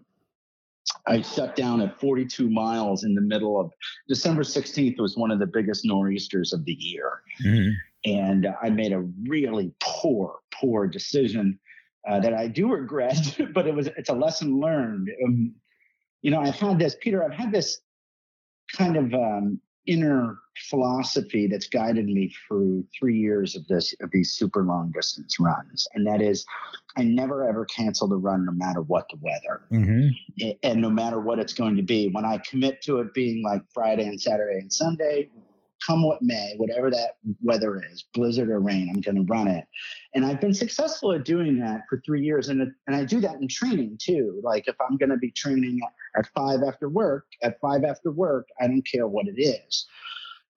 I 1.08 1.22
shut 1.22 1.56
down 1.56 1.82
at 1.82 2.00
42 2.00 2.50
miles 2.50 3.04
in 3.04 3.16
the 3.16 3.22
middle 3.22 3.60
of 3.60 3.72
December 4.08 4.44
16th 4.44 5.00
was 5.00 5.18
one 5.18 5.32
of 5.32 5.40
the 5.40 5.48
biggest 5.48 5.86
nor'easters 5.86 6.54
of 6.54 6.66
the 6.66 6.74
year, 6.74 7.22
mm-hmm. 7.44 7.72
and 8.06 8.48
I 8.62 8.70
made 8.70 8.94
a 8.94 9.06
really 9.28 9.74
poor, 9.80 10.40
poor 10.54 10.88
decision. 10.88 11.60
Uh, 12.08 12.20
that 12.20 12.36
I 12.36 12.48
do 12.48 12.72
regret, 12.72 13.36
but 13.56 13.66
it 13.66 13.74
was 13.74 13.88
it's 13.98 14.10
a 14.10 14.14
lesson 14.14 14.60
learned. 14.60 15.10
Um, 15.26 15.56
you 16.26 16.32
know, 16.32 16.42
I've 16.42 16.56
had 16.56 16.80
this, 16.80 16.96
Peter, 17.00 17.24
I've 17.24 17.38
had 17.38 17.52
this 17.52 17.82
kind 18.76 18.98
of 18.98 19.14
um, 19.14 19.62
inner 19.86 20.40
philosophy 20.58 21.46
that's 21.46 21.68
guided 21.68 22.08
me 22.08 22.34
through 22.48 22.84
three 22.98 23.16
years 23.16 23.56
of 23.56 23.68
this 23.68 23.94
of 24.02 24.10
these 24.10 24.32
super 24.32 24.64
long 24.64 24.90
distance 24.92 25.38
runs 25.38 25.86
and 25.94 26.08
that 26.08 26.22
is 26.22 26.46
i 26.96 27.04
never 27.04 27.48
ever 27.48 27.66
cancel 27.66 28.08
the 28.08 28.16
run 28.16 28.46
no 28.46 28.54
matter 28.54 28.82
what 28.84 29.06
the 29.10 29.18
weather 29.22 29.64
mm-hmm. 29.70 30.50
and 30.64 30.82
no 30.82 30.90
matter 30.90 31.20
what 31.20 31.40
it's 31.40 31.52
going 31.52 31.76
to 31.76 31.84
be 31.84 32.08
when 32.14 32.24
i 32.24 32.38
commit 32.50 32.82
to 32.82 33.00
it 33.00 33.14
being 33.14 33.44
like 33.44 33.62
friday 33.74 34.08
and 34.08 34.20
saturday 34.20 34.60
and 34.60 34.72
sunday 34.72 35.30
come 35.86 36.04
what 36.04 36.22
may, 36.22 36.54
whatever 36.58 36.90
that 36.90 37.18
weather 37.42 37.82
is, 37.92 38.04
blizzard 38.14 38.50
or 38.50 38.60
rain, 38.60 38.90
I'm 38.90 39.02
going 39.02 39.16
to 39.16 39.32
run 39.32 39.48
it. 39.48 39.66
And 40.14 40.26
I've 40.26 40.42
been 40.42 40.54
successful 40.54 41.12
at 41.14 41.26
doing 41.26 41.60
that 41.60 41.82
for 41.90 42.02
three 42.06 42.22
years. 42.22 42.50
And, 42.50 42.62
and 42.88 42.96
I 42.96 43.06
do 43.06 43.20
that 43.22 43.36
in 43.36 43.48
training 43.48 43.98
too. 44.02 44.40
Like 44.44 44.68
if 44.68 44.76
I'm 44.82 44.98
going 44.98 45.10
to 45.10 45.18
be 45.18 45.32
training 45.32 45.82
at 46.18 46.28
five 46.34 46.62
after 46.68 46.90
work, 46.90 47.26
at 47.44 47.60
five 47.60 47.84
after 47.84 48.12
work, 48.12 48.48
I 48.60 48.68
don't 48.68 48.86
care 48.90 49.08
what 49.08 49.28
it 49.28 49.40
is. 49.40 49.88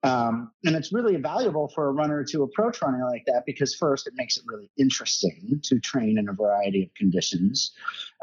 Um, 0.03 0.51
and 0.63 0.75
it's 0.75 0.93
really 0.93 1.17
valuable 1.17 1.67
for 1.75 1.89
a 1.89 1.91
runner 1.91 2.23
to 2.23 2.43
approach 2.43 2.81
running 2.81 3.01
like 3.01 3.25
that 3.25 3.43
because 3.45 3.75
first 3.75 4.07
it 4.07 4.13
makes 4.15 4.37
it 4.37 4.43
really 4.47 4.69
interesting 4.77 5.59
to 5.63 5.79
train 5.79 6.17
in 6.17 6.29
a 6.29 6.33
variety 6.33 6.83
of 6.83 6.93
conditions. 6.93 7.71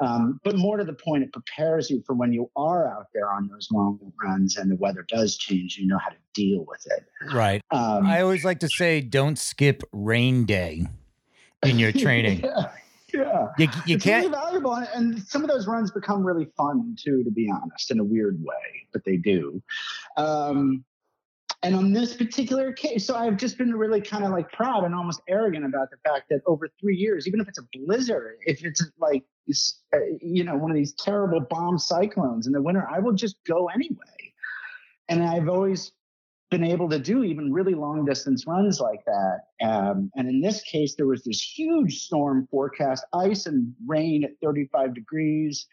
Um, 0.01 0.41
but 0.43 0.57
more 0.57 0.79
to 0.79 0.85
the 0.85 0.95
point, 0.95 1.25
it 1.25 1.33
prepares 1.33 1.91
you 1.91 2.03
for 2.07 2.15
when 2.15 2.33
you 2.33 2.51
are 2.57 2.89
out 2.89 3.09
there 3.13 3.31
on 3.31 3.49
those 3.49 3.69
long 3.71 4.01
runs 4.23 4.57
and 4.57 4.71
the 4.71 4.77
weather 4.77 5.05
does 5.09 5.37
change, 5.37 5.77
you 5.77 5.87
know 5.87 5.99
how 5.99 6.09
to 6.09 6.17
deal 6.33 6.65
with 6.67 6.87
it. 6.87 7.05
Right. 7.35 7.63
Um, 7.71 8.07
I 8.07 8.23
always 8.23 8.45
like 8.45 8.61
to 8.61 8.69
say, 8.69 9.03
don't 9.03 9.39
skip 9.39 9.83
rain 9.93 10.47
day 10.47 10.87
in 11.63 11.79
your 11.79 11.93
training. 11.93 12.41
yeah. 12.43 12.71
Yeah, 13.15 13.47
you, 13.57 13.69
you 13.87 13.97
it's 13.97 14.05
can't. 14.05 14.27
Really 14.27 14.35
valuable, 14.35 14.75
and 14.75 15.23
some 15.23 15.43
of 15.43 15.49
those 15.49 15.67
runs 15.69 15.93
become 15.93 16.27
really 16.27 16.49
fun 16.57 16.97
too, 17.01 17.23
to 17.23 17.31
be 17.31 17.49
honest, 17.51 17.91
in 17.93 18.01
a 18.01 18.05
weird 18.05 18.37
way, 18.43 18.89
but 18.93 19.05
they 19.05 19.17
do. 19.17 19.63
Um, 20.17 20.85
and 21.63 21.75
on 21.75 21.93
this 21.93 22.15
particular 22.15 22.73
case, 22.73 23.07
so 23.07 23.17
I've 23.17 23.37
just 23.37 23.57
been 23.59 23.75
really 23.75 24.01
kind 24.01 24.25
of 24.25 24.31
like 24.31 24.51
proud 24.53 24.85
and 24.85 24.95
almost 24.95 25.21
arrogant 25.29 25.65
about 25.65 25.91
the 25.91 25.97
fact 26.05 26.29
that 26.31 26.41
over 26.47 26.69
three 26.81 26.97
years, 26.97 27.27
even 27.27 27.41
if 27.41 27.49
it's 27.49 27.59
a 27.59 27.67
blizzard, 27.73 28.37
if 28.47 28.65
it's 28.65 28.85
like, 28.99 29.25
uh, 29.95 29.99
you 30.21 30.45
know, 30.45 30.57
one 30.57 30.71
of 30.71 30.77
these 30.77 30.95
terrible 30.95 31.41
bomb 31.41 31.79
cyclones 31.79 32.47
in 32.47 32.53
the 32.53 32.61
winter, 32.61 32.87
I 32.93 32.99
will 32.99 33.15
just 33.15 33.37
go 33.47 33.69
anyway. 33.69 33.97
And 35.09 35.23
I've 35.23 35.49
always 35.49 35.93
been 36.51 36.65
able 36.65 36.89
to 36.89 36.99
do 36.99 37.25
even 37.25 37.53
really 37.53 37.75
long 37.75 38.05
distance 38.05 38.47
runs 38.47 38.79
like 38.79 39.05
that. 39.07 39.41
Um, 39.67 40.11
and 40.15 40.29
in 40.29 40.41
this 40.41 40.63
case, 40.63 40.95
there 40.95 41.07
was 41.07 41.25
this 41.25 41.41
huge 41.41 42.01
storm 42.01 42.47
forecast, 42.51 43.05
ice 43.13 43.47
and 43.47 43.75
rain 43.87 44.25
at 44.25 44.31
35 44.43 44.95
degrees. 44.95 45.67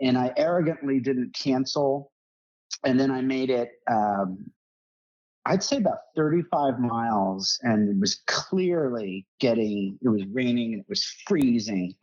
And 0.00 0.16
I 0.16 0.32
arrogantly 0.36 1.00
didn't 1.00 1.34
cancel. 1.34 2.12
And 2.84 2.98
then 2.98 3.10
I 3.10 3.20
made 3.20 3.50
it 3.50 3.70
um, 3.90 4.50
I'd 5.46 5.62
say 5.62 5.76
about 5.76 5.98
35 6.16 6.80
miles, 6.80 7.58
and 7.62 7.88
it 7.88 8.00
was 8.00 8.16
clearly 8.26 9.26
getting, 9.38 9.98
it 10.02 10.08
was 10.08 10.24
raining 10.32 10.74
and 10.74 10.80
it 10.80 10.88
was 10.88 11.04
freezing 11.26 11.94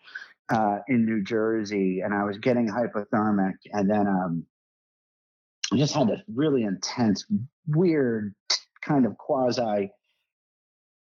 uh, 0.50 0.80
in 0.88 1.06
New 1.06 1.22
Jersey, 1.22 2.02
and 2.02 2.14
I 2.14 2.24
was 2.24 2.38
getting 2.38 2.70
hypothermic. 2.70 3.56
And 3.74 3.90
then 3.90 4.08
um, 4.08 4.46
I 5.72 5.78
just 5.78 5.94
had 5.94 6.08
this 6.08 6.22
really 6.34 6.64
intense, 6.64 7.26
weird, 7.68 8.34
kind 8.82 9.06
of 9.06 9.18
quasi 9.18 9.92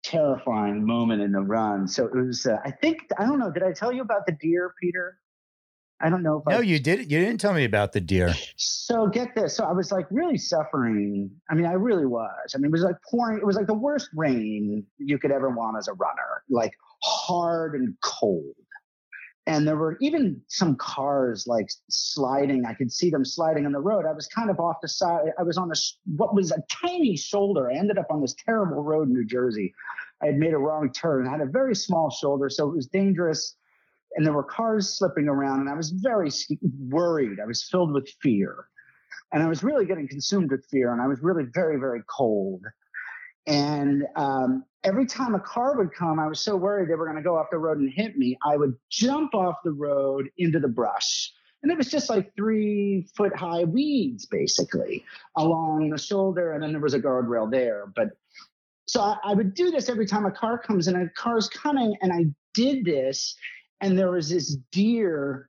terrifying 0.02 0.84
moment 0.84 1.22
in 1.22 1.32
the 1.32 1.40
run. 1.40 1.88
So 1.88 2.06
it 2.06 2.14
was, 2.14 2.46
uh, 2.46 2.58
I 2.64 2.70
think, 2.70 3.00
I 3.18 3.24
don't 3.24 3.38
know, 3.38 3.50
did 3.50 3.62
I 3.62 3.72
tell 3.72 3.92
you 3.92 4.02
about 4.02 4.26
the 4.26 4.36
deer, 4.40 4.74
Peter? 4.80 5.18
I 6.04 6.10
don't 6.10 6.22
know 6.22 6.36
if 6.36 6.44
no, 6.46 6.58
I, 6.58 6.60
you 6.60 6.78
didn't. 6.78 7.10
You 7.10 7.18
didn't 7.18 7.40
tell 7.40 7.54
me 7.54 7.64
about 7.64 7.92
the 7.92 8.00
deer. 8.00 8.34
So 8.56 9.06
get 9.06 9.34
this. 9.34 9.56
So 9.56 9.64
I 9.64 9.72
was 9.72 9.90
like 9.90 10.06
really 10.10 10.36
suffering. 10.36 11.30
I 11.48 11.54
mean, 11.54 11.64
I 11.64 11.72
really 11.72 12.04
was. 12.04 12.52
I 12.54 12.58
mean, 12.58 12.66
it 12.66 12.72
was 12.72 12.82
like 12.82 12.96
pouring. 13.10 13.38
It 13.38 13.46
was 13.46 13.56
like 13.56 13.66
the 13.66 13.72
worst 13.72 14.10
rain 14.14 14.84
you 14.98 15.18
could 15.18 15.30
ever 15.30 15.48
want 15.48 15.78
as 15.78 15.88
a 15.88 15.94
runner. 15.94 16.44
Like 16.50 16.74
hard 17.02 17.74
and 17.74 17.94
cold. 18.02 18.54
And 19.46 19.66
there 19.66 19.76
were 19.76 19.96
even 20.02 20.42
some 20.48 20.76
cars 20.76 21.46
like 21.46 21.70
sliding. 21.88 22.66
I 22.66 22.74
could 22.74 22.92
see 22.92 23.08
them 23.08 23.24
sliding 23.24 23.64
on 23.64 23.72
the 23.72 23.80
road. 23.80 24.04
I 24.06 24.12
was 24.12 24.26
kind 24.26 24.50
of 24.50 24.60
off 24.60 24.76
the 24.82 24.88
side. 24.88 25.32
I 25.38 25.42
was 25.42 25.56
on 25.56 25.70
this 25.70 25.96
what 26.16 26.34
was 26.34 26.52
a 26.52 26.62
tiny 26.68 27.16
shoulder. 27.16 27.70
I 27.70 27.76
ended 27.76 27.96
up 27.96 28.08
on 28.10 28.20
this 28.20 28.34
terrible 28.44 28.82
road 28.82 29.08
in 29.08 29.14
New 29.14 29.24
Jersey. 29.24 29.72
I 30.22 30.26
had 30.26 30.36
made 30.36 30.52
a 30.52 30.58
wrong 30.58 30.92
turn. 30.92 31.26
I 31.26 31.30
had 31.30 31.40
a 31.40 31.46
very 31.46 31.74
small 31.74 32.10
shoulder, 32.10 32.50
so 32.50 32.68
it 32.68 32.76
was 32.76 32.86
dangerous 32.86 33.56
and 34.16 34.24
there 34.24 34.32
were 34.32 34.44
cars 34.44 34.96
slipping 34.98 35.28
around, 35.28 35.60
and 35.60 35.68
I 35.68 35.74
was 35.74 35.90
very 35.90 36.30
worried. 36.88 37.38
I 37.40 37.46
was 37.46 37.68
filled 37.70 37.92
with 37.92 38.08
fear, 38.22 38.66
and 39.32 39.42
I 39.42 39.48
was 39.48 39.62
really 39.62 39.86
getting 39.86 40.08
consumed 40.08 40.50
with 40.50 40.64
fear, 40.70 40.92
and 40.92 41.00
I 41.00 41.06
was 41.06 41.20
really 41.22 41.44
very, 41.52 41.78
very 41.78 42.02
cold. 42.08 42.62
And 43.46 44.04
um, 44.16 44.64
every 44.84 45.06
time 45.06 45.34
a 45.34 45.40
car 45.40 45.76
would 45.76 45.92
come, 45.92 46.18
I 46.18 46.26
was 46.26 46.40
so 46.40 46.56
worried 46.56 46.88
they 46.88 46.94
were 46.94 47.06
going 47.06 47.18
to 47.18 47.22
go 47.22 47.36
off 47.36 47.48
the 47.50 47.58
road 47.58 47.78
and 47.78 47.90
hit 47.90 48.16
me. 48.16 48.38
I 48.46 48.56
would 48.56 48.74
jump 48.90 49.34
off 49.34 49.56
the 49.64 49.72
road 49.72 50.28
into 50.38 50.58
the 50.58 50.68
brush. 50.68 51.30
And 51.62 51.72
it 51.72 51.78
was 51.78 51.90
just 51.90 52.10
like 52.10 52.34
three 52.36 53.06
foot 53.16 53.34
high 53.34 53.64
weeds, 53.64 54.26
basically, 54.26 55.04
along 55.36 55.90
the 55.90 55.98
shoulder. 55.98 56.52
And 56.52 56.62
then 56.62 56.72
there 56.72 56.80
was 56.80 56.94
a 56.94 57.00
guardrail 57.00 57.50
there. 57.50 57.86
But 57.94 58.10
so 58.86 59.00
I, 59.00 59.16
I 59.24 59.34
would 59.34 59.54
do 59.54 59.70
this 59.70 59.88
every 59.88 60.06
time 60.06 60.26
a 60.26 60.30
car 60.30 60.58
comes 60.58 60.88
and 60.88 60.96
a 60.96 61.08
car's 61.16 61.48
coming. 61.48 61.96
And 62.02 62.12
I 62.12 62.26
did 62.52 62.84
this. 62.84 63.34
And 63.80 63.98
there 63.98 64.10
was 64.10 64.28
this 64.30 64.56
deer 64.72 65.48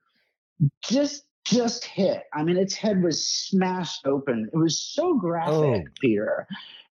just 0.83 1.23
just 1.45 1.85
hit. 1.85 2.23
I 2.33 2.43
mean, 2.43 2.57
its 2.57 2.73
head 2.73 3.03
was 3.03 3.27
smashed 3.27 4.07
open. 4.07 4.49
It 4.51 4.57
was 4.57 4.81
so 4.81 5.13
graphic, 5.13 5.85
oh. 5.87 5.91
Peter 6.01 6.47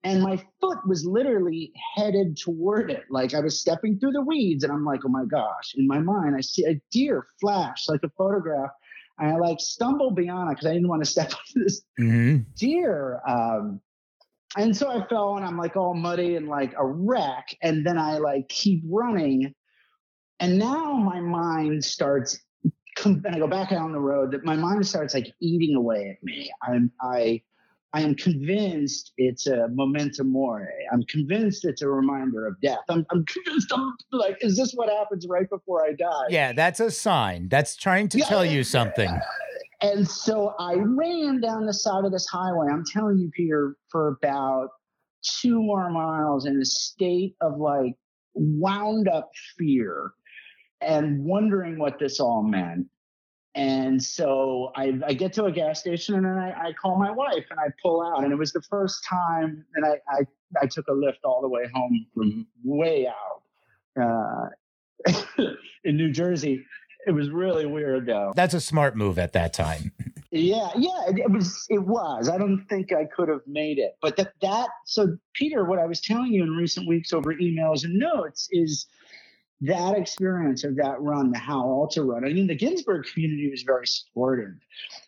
and 0.03 0.23
my 0.23 0.43
foot 0.61 0.79
was 0.87 1.05
literally 1.05 1.73
headed 1.95 2.37
toward 2.37 2.91
it. 2.91 3.05
Like 3.11 3.35
I 3.35 3.41
was 3.41 3.61
stepping 3.61 3.99
through 3.99 4.13
the 4.13 4.23
weeds, 4.23 4.65
and 4.65 4.73
I'm 4.73 4.85
like, 4.85 5.01
oh 5.05 5.11
my 5.11 5.25
gosh. 5.25 5.75
In 5.77 5.87
my 5.87 5.99
mind, 5.99 6.35
I 6.37 6.41
see 6.41 6.65
a 6.65 6.81
deer 6.91 7.27
flash 7.41 7.89
like 7.89 8.01
a 8.03 8.11
photograph. 8.17 8.71
And 9.19 9.31
I 9.31 9.37
like 9.37 9.61
stumble 9.61 10.13
beyond 10.13 10.51
it 10.51 10.55
because 10.55 10.67
I 10.67 10.73
didn't 10.73 10.89
want 10.89 11.05
to 11.05 11.11
step 11.11 11.33
on 11.33 11.63
this 11.63 11.83
mm-hmm. 12.01 12.39
deer. 12.57 13.21
Um, 13.29 13.81
and 14.57 14.75
so 14.75 14.91
I 14.91 15.07
fell 15.07 15.37
and 15.37 15.45
I'm 15.45 15.59
like 15.59 15.77
all 15.77 15.95
muddy 15.95 16.37
and 16.37 16.49
like 16.49 16.73
a 16.79 16.87
wreck. 16.87 17.55
And 17.63 17.87
then 17.87 17.99
I 17.99 18.19
like 18.19 18.49
keep 18.49 18.83
running. 18.87 19.55
And 20.41 20.59
now 20.59 20.95
my 20.95 21.21
mind 21.21 21.85
starts, 21.85 22.41
and 23.05 23.27
I 23.27 23.39
go 23.39 23.47
back 23.47 23.73
out 23.73 23.83
on 23.83 23.93
the 23.93 24.01
road 24.01 24.33
that 24.33 24.45
my 24.45 24.57
mind 24.57 24.87
starts 24.87 25.13
like 25.13 25.33
eating 25.41 25.77
away 25.77 26.17
at 26.17 26.25
me. 26.25 26.51
I'm, 26.63 26.91
I, 27.03 27.43
I 27.93 28.01
am 28.01 28.15
convinced 28.15 29.13
it's 29.19 29.47
a 29.47 29.69
memento 29.69 30.25
mori. 30.25 30.67
I'm 30.91 31.03
convinced 31.05 31.67
it's 31.67 31.83
a 31.83 31.89
reminder 31.89 32.47
of 32.47 32.59
death. 32.63 32.79
I'm, 32.89 33.05
I'm 33.11 33.25
convinced 33.27 33.71
I'm 33.75 33.95
like, 34.13 34.39
is 34.41 34.57
this 34.57 34.73
what 34.73 34.89
happens 34.89 35.27
right 35.29 35.49
before 35.51 35.85
I 35.85 35.93
die? 35.93 36.27
Yeah, 36.31 36.53
that's 36.53 36.81
a 36.81 36.91
sign. 36.91 37.49
That's 37.49 37.77
trying 37.77 38.09
to 38.09 38.19
yeah, 38.19 38.25
tell 38.25 38.45
you 38.45 38.65
something. 38.65 39.11
And 39.83 40.09
so 40.09 40.55
I 40.59 40.75
ran 40.75 41.41
down 41.41 41.67
the 41.67 41.75
side 41.75 42.05
of 42.05 42.13
this 42.13 42.27
highway. 42.27 42.69
I'm 42.71 42.85
telling 42.85 43.19
you, 43.19 43.31
Peter, 43.31 43.77
for 43.91 44.09
about 44.09 44.69
two 45.23 45.63
more 45.63 45.91
miles 45.91 46.47
in 46.47 46.61
a 46.61 46.65
state 46.65 47.35
of 47.43 47.59
like 47.59 47.95
wound 48.35 49.09
up 49.09 49.31
fear 49.59 50.13
and 50.81 51.25
wondering 51.25 51.79
what 51.79 51.99
this 51.99 52.21
all 52.21 52.43
meant. 52.43 52.87
And 53.55 54.03
so 54.03 54.71
I, 54.77 54.99
I, 55.05 55.13
get 55.13 55.33
to 55.35 55.47
a 55.47 55.53
gas 55.53 55.81
station 55.81 56.15
and 56.15 56.25
then 56.25 56.39
I, 56.39 56.69
I, 56.69 56.73
call 56.73 56.97
my 56.97 57.11
wife 57.11 57.47
and 57.51 57.59
I 57.59 57.67
pull 57.83 58.01
out. 58.01 58.23
And 58.23 58.33
it 58.33 58.37
was 58.37 58.53
the 58.53 58.63
first 58.63 59.05
time 59.05 59.65
that 59.75 59.85
I, 59.85 60.19
I, 60.19 60.63
I 60.63 60.67
took 60.67 60.87
a 60.87 60.93
lift 60.93 61.19
all 61.25 61.41
the 61.43 61.49
way 61.49 61.65
home 61.75 62.07
from 62.15 62.47
way 62.63 63.09
out 63.09 63.43
uh, 64.01 64.49
in 65.85 65.97
New 65.97 66.13
Jersey. 66.13 66.65
It 67.07 67.13
was 67.13 67.31
really 67.31 67.67
weird 67.67 68.07
though. 68.07 68.33
That's 68.37 68.55
a 68.55 68.61
smart 68.61 68.97
move 68.97 69.19
at 69.19 69.33
that 69.33 69.53
time. 69.53 69.93
yeah, 70.31 70.69
yeah, 70.77 71.09
it, 71.09 71.19
it 71.19 71.31
was. 71.31 71.67
It 71.71 71.83
was. 71.83 72.29
I 72.29 72.39
don't 72.39 72.67
think 72.69 72.93
I 72.93 73.07
could 73.07 73.29
have 73.29 73.41
made 73.47 73.79
it. 73.79 73.97
But 74.03 74.17
that 74.17 74.35
that 74.43 74.69
so 74.85 75.17
Peter, 75.33 75.65
what 75.65 75.79
I 75.79 75.87
was 75.87 76.01
telling 76.01 76.33
you 76.33 76.43
in 76.43 76.51
recent 76.51 76.87
weeks 76.87 77.13
over 77.13 77.35
emails 77.35 77.85
and 77.85 77.99
notes 77.99 78.49
is 78.53 78.87
that 79.63 79.97
experience 79.97 80.65
of 80.65 80.77
that 80.77 81.01
run, 81.01 81.33
the 81.33 81.39
Howl 81.39 81.83
Ultra 81.83 82.05
run, 82.05 82.25
I 82.25 82.33
mean, 82.33 82.47
the 82.47 82.55
Ginsberg 82.55 83.05
community 83.13 83.51
was 83.51 83.63
very 83.63 83.87
supportive. 83.87 84.55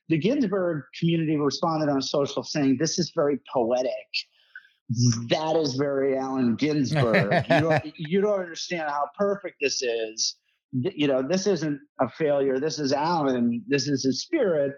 The 0.09 0.18
Ginsberg 0.18 0.85
community 0.99 1.37
responded 1.37 1.88
on 1.88 2.02
social 2.02 2.42
saying, 2.42 2.76
This 2.78 2.99
is 2.99 3.12
very 3.14 3.40
poetic. 3.50 3.90
Mm-hmm. 4.92 5.26
That 5.28 5.56
is 5.56 5.75
very 5.75 6.18
Allen 6.18 6.56
Ginsberg. 6.56 7.47
you, 7.50 7.61
don't, 7.61 7.92
you 7.97 8.21
don't 8.21 8.40
understand 8.40 8.90
how 8.90 9.09
perfect 9.16 9.56
this 9.61 9.80
is. 9.80 10.37
You 10.73 11.06
know, 11.06 11.23
this 11.26 11.47
isn't 11.47 11.80
a 12.00 12.09
failure. 12.11 12.59
This 12.59 12.78
is 12.78 12.92
Allen. 12.92 13.64
This 13.68 13.88
is 13.88 14.04
his 14.04 14.23
spirit. 14.23 14.75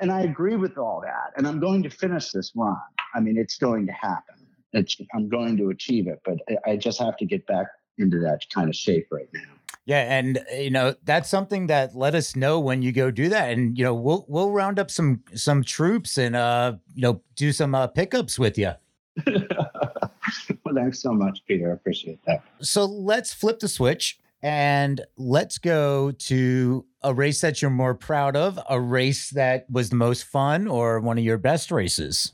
And 0.00 0.10
I 0.10 0.22
agree 0.22 0.56
with 0.56 0.76
all 0.76 1.02
that. 1.02 1.32
And 1.36 1.46
I'm 1.46 1.60
going 1.60 1.82
to 1.84 1.90
finish 1.90 2.32
this 2.32 2.52
run. 2.54 2.76
I 3.14 3.20
mean, 3.20 3.38
it's 3.38 3.56
going 3.56 3.86
to 3.86 3.92
happen. 3.92 4.34
It's, 4.72 4.96
I'm 5.14 5.28
going 5.28 5.56
to 5.58 5.70
achieve 5.70 6.06
it, 6.06 6.20
but 6.24 6.36
I 6.66 6.76
just 6.76 6.98
have 6.98 7.16
to 7.18 7.24
get 7.24 7.46
back 7.46 7.66
into 7.98 8.18
that 8.20 8.42
kind 8.52 8.68
of 8.68 8.74
shape 8.74 9.08
right 9.10 9.28
now. 9.32 9.40
Yeah, 9.86 10.18
and 10.18 10.44
you 10.52 10.70
know 10.70 10.94
that's 11.04 11.30
something 11.30 11.68
that 11.68 11.94
let 11.94 12.14
us 12.16 12.34
know 12.34 12.58
when 12.58 12.82
you 12.82 12.90
go 12.90 13.10
do 13.10 13.28
that, 13.28 13.52
and 13.52 13.78
you 13.78 13.84
know 13.84 13.94
we'll 13.94 14.24
we'll 14.28 14.50
round 14.50 14.78
up 14.78 14.90
some 14.90 15.22
some 15.34 15.62
troops 15.62 16.18
and 16.18 16.34
uh 16.34 16.74
you 16.94 17.02
know 17.02 17.22
do 17.36 17.52
some 17.52 17.74
uh, 17.74 17.86
pickups 17.86 18.38
with 18.38 18.58
you. 18.58 18.72
well, 19.26 20.74
thanks 20.74 21.00
so 21.00 21.12
much, 21.12 21.44
Peter. 21.46 21.70
I 21.70 21.74
appreciate 21.74 22.18
that. 22.26 22.42
So 22.60 22.84
let's 22.84 23.32
flip 23.32 23.60
the 23.60 23.68
switch 23.68 24.18
and 24.42 25.00
let's 25.16 25.58
go 25.58 26.10
to 26.10 26.84
a 27.02 27.14
race 27.14 27.40
that 27.40 27.62
you're 27.62 27.70
more 27.70 27.94
proud 27.94 28.36
of, 28.36 28.58
a 28.68 28.80
race 28.80 29.30
that 29.30 29.66
was 29.70 29.90
the 29.90 29.96
most 29.96 30.24
fun, 30.24 30.66
or 30.66 31.00
one 31.00 31.16
of 31.16 31.24
your 31.24 31.38
best 31.38 31.70
races. 31.70 32.32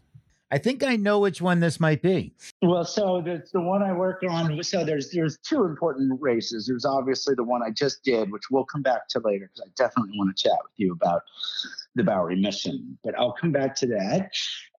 I 0.53 0.59
think 0.59 0.85
I 0.85 0.97
know 0.97 1.19
which 1.19 1.41
one 1.41 1.61
this 1.61 1.81
might 1.81 2.03
be. 2.03 2.35
Well, 2.61 2.85
so 2.85 3.23
the, 3.25 3.43
the 3.55 3.61
one 3.63 3.83
I 3.83 3.95
work 3.95 4.23
on. 4.29 4.63
So 4.63 4.85
there's 4.85 5.11
there's 5.11 5.39
two 5.39 5.65
important 5.65 6.21
races. 6.21 6.67
There's 6.67 6.85
obviously 6.85 7.35
the 7.35 7.43
one 7.43 7.63
I 7.63 7.71
just 7.71 8.05
did, 8.05 8.31
which 8.31 8.51
we'll 8.51 8.67
come 8.67 8.83
back 8.83 9.09
to 9.09 9.21
later 9.25 9.51
because 9.51 9.67
I 9.67 9.73
definitely 9.83 10.19
want 10.19 10.37
to 10.37 10.43
chat 10.43 10.59
with 10.63 10.73
you 10.77 10.93
about 10.93 11.23
the 11.95 12.05
Bowery 12.05 12.37
Mission. 12.37 12.99
But 13.03 13.19
I'll 13.19 13.33
come 13.33 13.51
back 13.51 13.75
to 13.77 13.87
that. 13.87 14.31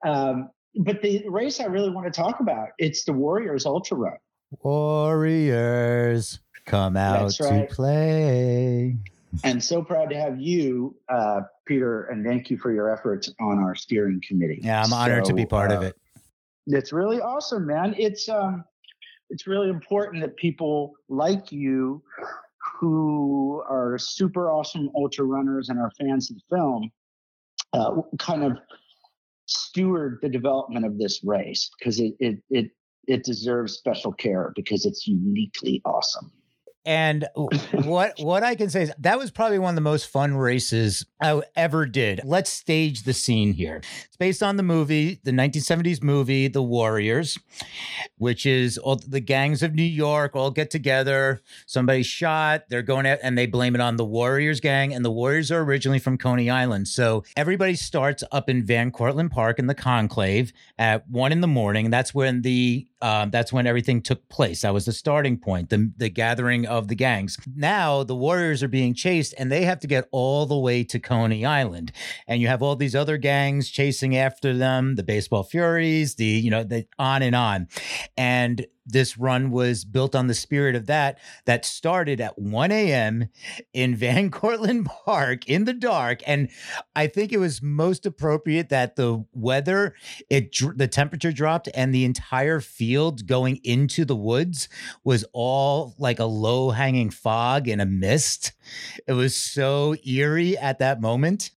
Um, 0.05 0.51
but 0.75 1.01
the 1.01 1.27
race 1.27 1.59
I 1.59 1.65
really 1.65 1.89
want 1.89 2.05
to 2.05 2.11
talk 2.11 2.39
about 2.39 2.69
it's 2.77 3.03
the 3.03 3.13
Warriors 3.13 3.65
Ultra 3.65 3.97
Run. 3.97 4.17
Warriors 4.61 6.39
come 6.65 6.95
out 6.95 7.33
right. 7.39 7.67
to 7.67 7.75
play 7.75 8.82
and 9.53 9.63
so 9.63 9.83
proud 9.83 10.09
to 10.09 10.17
have 10.17 10.41
you, 10.41 10.95
uh, 11.09 11.41
Peter, 11.67 12.05
and 12.05 12.25
thank 12.25 12.49
you 12.49 12.57
for 12.57 12.73
your 12.73 12.91
efforts 12.91 13.31
on 13.39 13.59
our 13.59 13.75
steering 13.75 14.19
committee. 14.27 14.59
Yeah, 14.63 14.81
I'm 14.81 14.91
honored 14.91 15.27
so, 15.27 15.29
to 15.29 15.35
be 15.35 15.45
part 15.45 15.71
uh, 15.71 15.75
of 15.75 15.83
it. 15.83 15.95
It's 16.65 16.91
really 16.91 17.21
awesome, 17.21 17.67
man. 17.67 17.93
It's 17.97 18.27
um, 18.27 18.63
it's 19.29 19.45
really 19.45 19.69
important 19.69 20.23
that 20.23 20.35
people 20.37 20.93
like 21.07 21.51
you, 21.51 22.01
who 22.79 23.63
are 23.69 23.97
super 23.99 24.49
awesome 24.49 24.89
ultra 24.95 25.23
runners 25.23 25.69
and 25.69 25.79
are 25.79 25.91
fans 25.99 26.31
of 26.31 26.37
the 26.37 26.57
film, 26.57 26.91
uh, 27.73 28.01
kind 28.17 28.43
of 28.43 28.57
steward 29.45 30.17
the 30.23 30.29
development 30.29 30.83
of 30.85 30.97
this 30.97 31.21
race 31.23 31.69
because 31.77 31.99
it 31.99 32.15
it 32.19 32.41
it 32.49 32.71
it 33.07 33.23
deserves 33.23 33.73
special 33.73 34.13
care 34.13 34.51
because 34.55 34.85
it's 34.85 35.07
uniquely 35.07 35.79
awesome. 35.85 36.31
And 36.85 37.25
what 37.71 38.13
what 38.19 38.43
I 38.43 38.55
can 38.55 38.69
say 38.69 38.83
is 38.83 38.91
that 38.99 39.17
was 39.17 39.31
probably 39.31 39.59
one 39.59 39.69
of 39.69 39.75
the 39.75 39.81
most 39.81 40.07
fun 40.07 40.35
races 40.35 41.05
I 41.21 41.41
ever 41.55 41.85
did. 41.85 42.21
Let's 42.23 42.49
stage 42.49 43.03
the 43.03 43.13
scene 43.13 43.53
here. 43.53 43.81
It's 44.05 44.17
based 44.17 44.43
on 44.43 44.57
the 44.57 44.63
movie, 44.63 45.19
the 45.23 45.31
1970s 45.31 46.03
movie, 46.03 46.47
The 46.47 46.61
Warriors, 46.61 47.37
which 48.17 48.45
is 48.45 48.77
all 48.77 48.97
the 48.97 49.19
gangs 49.19 49.63
of 49.63 49.73
New 49.73 49.83
York 49.83 50.35
all 50.35 50.51
get 50.51 50.69
together. 50.69 51.41
Somebody's 51.65 52.07
shot. 52.07 52.63
They're 52.69 52.81
going 52.81 53.05
out 53.05 53.19
and 53.23 53.37
they 53.37 53.45
blame 53.45 53.75
it 53.75 53.81
on 53.81 53.97
the 53.97 54.05
Warriors 54.05 54.59
gang. 54.59 54.93
And 54.93 55.05
the 55.05 55.11
Warriors 55.11 55.51
are 55.51 55.61
originally 55.61 55.99
from 55.99 56.17
Coney 56.17 56.49
Island. 56.49 56.87
So 56.87 57.23
everybody 57.37 57.75
starts 57.75 58.23
up 58.31 58.49
in 58.49 58.65
Van 58.65 58.91
Cortlandt 58.91 59.31
Park 59.31 59.59
in 59.59 59.67
the 59.67 59.75
Conclave 59.75 60.51
at 60.77 61.07
one 61.09 61.31
in 61.31 61.41
the 61.41 61.47
morning. 61.47 61.89
That's 61.89 62.13
when 62.13 62.41
the 62.41 62.87
um, 63.03 63.31
that's 63.31 63.51
when 63.51 63.67
everything 63.67 64.01
took 64.01 64.29
place. 64.29 64.61
That 64.61 64.73
was 64.73 64.85
the 64.85 64.93
starting 64.93 65.37
point, 65.37 65.69
the 65.69 65.91
the 65.97 66.09
gathering 66.09 66.65
of 66.65 66.87
the 66.87 66.95
gangs. 66.95 67.37
Now 67.53 68.03
the 68.03 68.15
Warriors 68.15 68.63
are 68.63 68.69
being 68.69 68.93
chased, 68.93 69.33
and 69.37 69.51
they 69.51 69.65
have 69.65 69.81
to 69.81 69.87
get 69.87 70.07
all 70.11 70.45
the 70.45 70.57
way 70.57 70.85
to 70.85 70.99
Coney 70.99 71.45
Island, 71.45 71.91
and 72.27 72.41
you 72.41 72.47
have 72.47 72.63
all 72.63 72.77
these 72.77 72.95
other 72.95 73.17
gangs 73.17 73.69
chasing 73.69 74.15
after 74.15 74.53
them, 74.55 74.95
the 74.95 75.03
Baseball 75.03 75.43
Furies, 75.43 76.15
the 76.15 76.25
you 76.25 76.49
know, 76.49 76.63
the 76.63 76.87
on 76.97 77.21
and 77.21 77.35
on, 77.35 77.67
and 78.15 78.65
this 78.85 79.17
run 79.17 79.51
was 79.51 79.85
built 79.85 80.15
on 80.15 80.27
the 80.27 80.33
spirit 80.33 80.75
of 80.75 80.85
that 80.87 81.19
that 81.45 81.65
started 81.65 82.19
at 82.19 82.37
1 82.37 82.71
a.m 82.71 83.29
in 83.73 83.95
van 84.03 84.29
cortlandt 84.29 84.85
park 84.85 85.47
in 85.47 85.65
the 85.65 85.73
dark 85.73 86.21
and 86.25 86.49
i 86.95 87.07
think 87.07 87.31
it 87.31 87.39
was 87.39 87.61
most 87.61 88.05
appropriate 88.05 88.69
that 88.69 88.95
the 88.95 89.23
weather 89.33 89.95
it 90.29 90.55
the 90.75 90.87
temperature 90.87 91.31
dropped 91.31 91.69
and 91.73 91.93
the 91.93 92.05
entire 92.05 92.59
field 92.59 93.27
going 93.27 93.59
into 93.63 94.05
the 94.05 94.15
woods 94.15 94.69
was 95.03 95.25
all 95.33 95.95
like 95.97 96.19
a 96.19 96.25
low 96.25 96.71
hanging 96.71 97.09
fog 97.09 97.67
and 97.67 97.81
a 97.81 97.85
mist. 97.85 98.53
It 99.07 99.13
was 99.13 99.35
so 99.35 99.95
eerie 100.05 100.57
at 100.57 100.79
that 100.79 101.01
moment. 101.01 101.51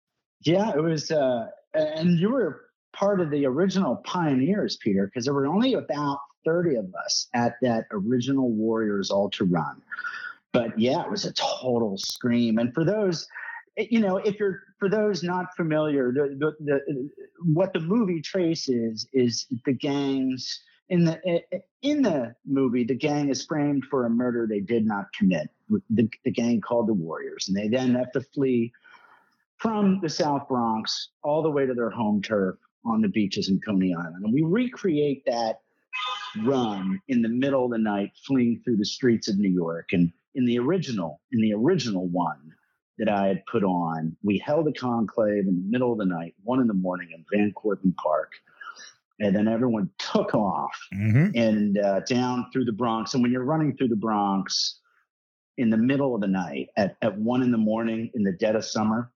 Yeah 0.42 0.72
it 0.76 0.82
was 0.82 1.12
uh 1.12 1.48
and 1.74 2.20
you 2.20 2.30
were 2.30 2.62
part 2.94 3.20
of 3.20 3.32
the 3.32 3.46
original 3.46 3.96
pioneers 4.06 4.78
peter 4.78 5.06
because 5.08 5.26
there 5.26 5.34
were 5.34 5.48
only 5.48 5.74
about 5.74 6.20
30 6.46 6.76
of 6.76 6.94
us 6.96 7.28
at 7.34 7.56
that 7.62 7.86
original 7.92 8.52
Warriors 8.52 9.12
Ultra 9.12 9.46
Run. 9.48 9.82
but 10.52 10.78
yeah, 10.80 11.02
it 11.02 11.10
was 11.10 11.26
a 11.26 11.34
total 11.34 11.98
scream. 11.98 12.58
And 12.60 12.74
for 12.74 12.84
those, 12.86 13.28
eh, 13.78 13.88
you 13.90 14.00
know, 14.00 14.18
if 14.18 14.40
you're 14.40 14.62
for 14.80 14.90
those 14.90 15.24
not 15.24 15.56
familiar, 15.56 16.12
the, 16.12 16.36
the, 16.40 16.56
the 16.64 17.10
what 17.44 17.74
the 17.74 17.80
movie 17.80 18.22
traces 18.22 19.08
is 19.14 19.48
the 19.66 19.74
gangs 19.74 20.62
in 20.90 21.06
the 21.06 21.20
eh, 21.28 21.40
eh, 21.52 21.60
in 21.82 22.02
the 22.02 22.36
movie. 22.46 22.84
The 22.84 22.96
gang 22.96 23.30
is 23.30 23.46
framed 23.46 23.86
for 23.90 24.06
a 24.06 24.10
murder 24.10 24.48
they 24.48 24.60
did 24.60 24.86
not 24.86 25.06
commit. 25.18 25.50
The, 25.90 26.10
the 26.24 26.32
gang 26.32 26.62
called 26.62 26.88
the 26.88 26.94
Warriors, 26.94 27.48
and 27.48 27.58
they 27.58 27.68
then 27.68 27.96
have 27.96 28.12
to 28.12 28.22
flee 28.22 28.72
from 29.58 30.00
the 30.02 30.10
South 30.10 30.48
Bronx 30.48 31.10
all 31.24 31.42
the 31.42 31.50
way 31.50 31.66
to 31.66 31.74
their 31.74 31.90
home 31.90 32.22
turf 32.22 32.58
on 32.86 33.02
the 33.02 33.08
beaches 33.08 33.50
in 33.50 33.60
Coney 33.62 33.94
Island. 33.94 34.24
And 34.24 34.34
we 34.34 34.44
recreate 34.44 35.24
that 35.26 35.62
run 36.44 37.02
in 37.08 37.22
the 37.22 37.30
middle 37.30 37.66
of 37.66 37.72
the 37.72 37.78
night, 37.78 38.12
fleeing 38.26 38.62
through 38.64 38.78
the 38.78 38.86
streets 38.86 39.28
of 39.28 39.38
New 39.38 39.50
York. 39.50 39.90
And 39.94 40.12
in 40.36 40.46
the 40.46 40.60
original, 40.60 41.22
in 41.32 41.42
the 41.42 41.54
original 41.54 42.08
one 42.08 42.54
that 42.98 43.10
I 43.10 43.28
had 43.28 43.46
put 43.46 43.64
on, 43.64 44.16
we 44.24 44.38
held 44.38 44.68
a 44.68 44.74
conclave 44.74 45.48
in 45.48 45.56
the 45.56 45.70
middle 45.70 45.92
of 45.92 45.98
the 45.98 46.06
night, 46.06 46.36
one 46.44 46.60
in 46.60 46.68
the 46.68 46.74
morning 46.74 47.10
in 47.14 47.26
Van 47.32 47.54
Cortlandt 47.54 47.96
Park. 47.98 48.32
And 49.20 49.36
then 49.36 49.48
everyone 49.48 49.90
took 50.00 50.34
off 50.34 50.76
mm-hmm. 50.94 51.30
and 51.36 51.78
uh, 51.78 52.00
down 52.02 52.48
through 52.52 52.66
the 52.66 52.72
Bronx. 52.72 53.14
And 53.14 53.22
when 53.22 53.32
you're 53.32 53.44
running 53.44 53.78
through 53.78 53.90
the 53.90 53.96
Bronx 53.96 54.80
in 55.58 55.70
the 55.70 55.78
middle 55.78 56.16
of 56.16 56.22
the 56.22 56.28
night 56.28 56.70
at, 56.78 56.98
at 57.02 57.18
one 57.18 57.44
in 57.44 57.52
the 57.52 57.58
morning 57.58 58.10
in 58.16 58.24
the 58.24 58.32
dead 58.32 58.56
of 58.56 58.66
summer, 58.66 59.12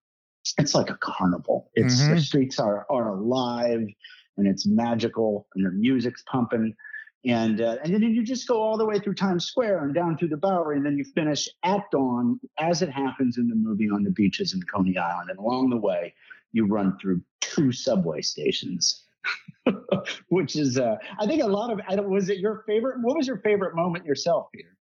it's 0.56 0.74
like 0.74 0.88
a 0.88 0.98
carnival. 1.00 1.70
It's 1.74 2.00
mm-hmm. 2.00 2.14
the 2.14 2.20
streets 2.20 2.58
are 2.58 2.86
are 2.88 3.08
alive 3.08 3.86
and 4.38 4.46
it's 4.46 4.66
magical 4.66 5.46
and 5.54 5.66
the 5.66 5.70
music's 5.70 6.22
pumping. 6.30 6.74
And 7.24 7.60
uh, 7.60 7.76
and 7.82 7.92
then 7.92 8.02
you 8.02 8.22
just 8.22 8.46
go 8.46 8.62
all 8.62 8.78
the 8.78 8.86
way 8.86 8.98
through 9.00 9.14
Times 9.14 9.44
Square 9.44 9.84
and 9.84 9.94
down 9.94 10.16
through 10.16 10.28
the 10.28 10.36
Bowery, 10.36 10.76
and 10.76 10.86
then 10.86 10.96
you 10.96 11.04
finish 11.04 11.48
at 11.64 11.82
dawn, 11.90 12.38
as 12.58 12.80
it 12.80 12.90
happens 12.90 13.38
in 13.38 13.48
the 13.48 13.56
movie, 13.56 13.90
on 13.90 14.04
the 14.04 14.10
beaches 14.10 14.54
in 14.54 14.62
Coney 14.62 14.96
Island. 14.96 15.30
And 15.30 15.38
along 15.38 15.70
the 15.70 15.76
way, 15.76 16.14
you 16.52 16.66
run 16.66 16.96
through 17.00 17.20
two 17.40 17.72
subway 17.72 18.22
stations, 18.22 19.04
which 20.28 20.54
is, 20.54 20.78
uh, 20.78 20.96
I 21.18 21.26
think, 21.26 21.42
a 21.42 21.46
lot 21.46 21.72
of. 21.72 21.80
Was 22.06 22.28
it 22.28 22.38
your 22.38 22.62
favorite? 22.68 22.98
What 23.02 23.16
was 23.16 23.26
your 23.26 23.38
favorite 23.38 23.74
moment 23.74 24.04
yourself, 24.04 24.46
Peter? 24.54 24.77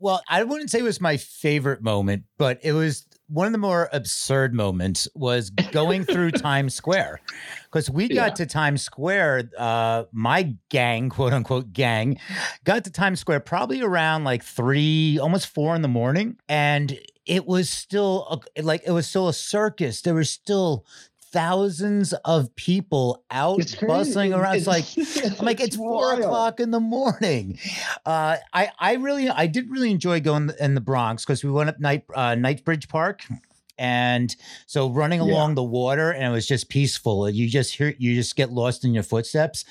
Well, 0.00 0.22
I 0.28 0.44
wouldn't 0.44 0.70
say 0.70 0.78
it 0.78 0.82
was 0.82 1.00
my 1.00 1.16
favorite 1.16 1.82
moment, 1.82 2.24
but 2.36 2.60
it 2.62 2.72
was 2.72 3.06
one 3.28 3.46
of 3.46 3.52
the 3.52 3.58
more 3.58 3.88
absurd 3.92 4.54
moments 4.54 5.08
was 5.14 5.50
going 5.50 6.04
through 6.04 6.30
Times 6.32 6.74
Square. 6.74 7.20
Because 7.64 7.90
we 7.90 8.08
got 8.08 8.30
yeah. 8.30 8.34
to 8.34 8.46
Times 8.46 8.82
Square, 8.82 9.50
uh, 9.58 10.04
my 10.12 10.54
gang, 10.68 11.10
quote 11.10 11.32
unquote 11.32 11.72
gang, 11.72 12.18
got 12.64 12.84
to 12.84 12.90
Times 12.90 13.20
Square 13.20 13.40
probably 13.40 13.82
around 13.82 14.24
like 14.24 14.42
three, 14.42 15.18
almost 15.18 15.48
four 15.48 15.74
in 15.74 15.82
the 15.82 15.88
morning. 15.88 16.38
And 16.48 16.98
it 17.26 17.46
was 17.46 17.68
still 17.68 18.42
a, 18.56 18.62
like 18.62 18.82
it 18.86 18.92
was 18.92 19.06
still 19.06 19.28
a 19.28 19.34
circus. 19.34 20.00
There 20.00 20.14
was 20.14 20.30
still 20.30 20.86
thousands 21.38 22.12
of 22.24 22.54
people 22.56 23.24
out 23.30 23.76
bustling 23.86 24.34
around. 24.34 24.56
It's, 24.56 24.66
it's 24.66 25.16
like 25.16 25.32
I'm 25.38 25.46
like 25.46 25.60
it's 25.60 25.76
four 25.76 26.14
o'clock 26.14 26.58
in 26.58 26.72
the 26.72 26.80
morning. 26.80 27.58
Uh, 28.04 28.38
I 28.52 28.70
I 28.78 28.94
really 28.94 29.28
I 29.28 29.46
did 29.46 29.70
really 29.70 29.92
enjoy 29.92 30.20
going 30.20 30.50
in 30.58 30.74
the 30.74 30.80
Bronx 30.80 31.24
because 31.24 31.44
we 31.44 31.50
went 31.50 31.70
up 31.70 31.78
Night 31.78 32.04
uh, 32.12 32.34
Knightsbridge 32.34 32.88
Park 32.88 33.22
and 33.78 34.36
so 34.66 34.90
running 34.90 35.20
along 35.20 35.50
yeah. 35.50 35.54
the 35.56 35.62
water 35.62 36.10
and 36.10 36.24
it 36.24 36.30
was 36.30 36.46
just 36.46 36.68
peaceful 36.68 37.28
you 37.28 37.48
just 37.48 37.74
hear 37.74 37.94
you 37.98 38.14
just 38.14 38.36
get 38.36 38.50
lost 38.50 38.84
in 38.84 38.94
your 38.94 39.02
footsteps. 39.02 39.64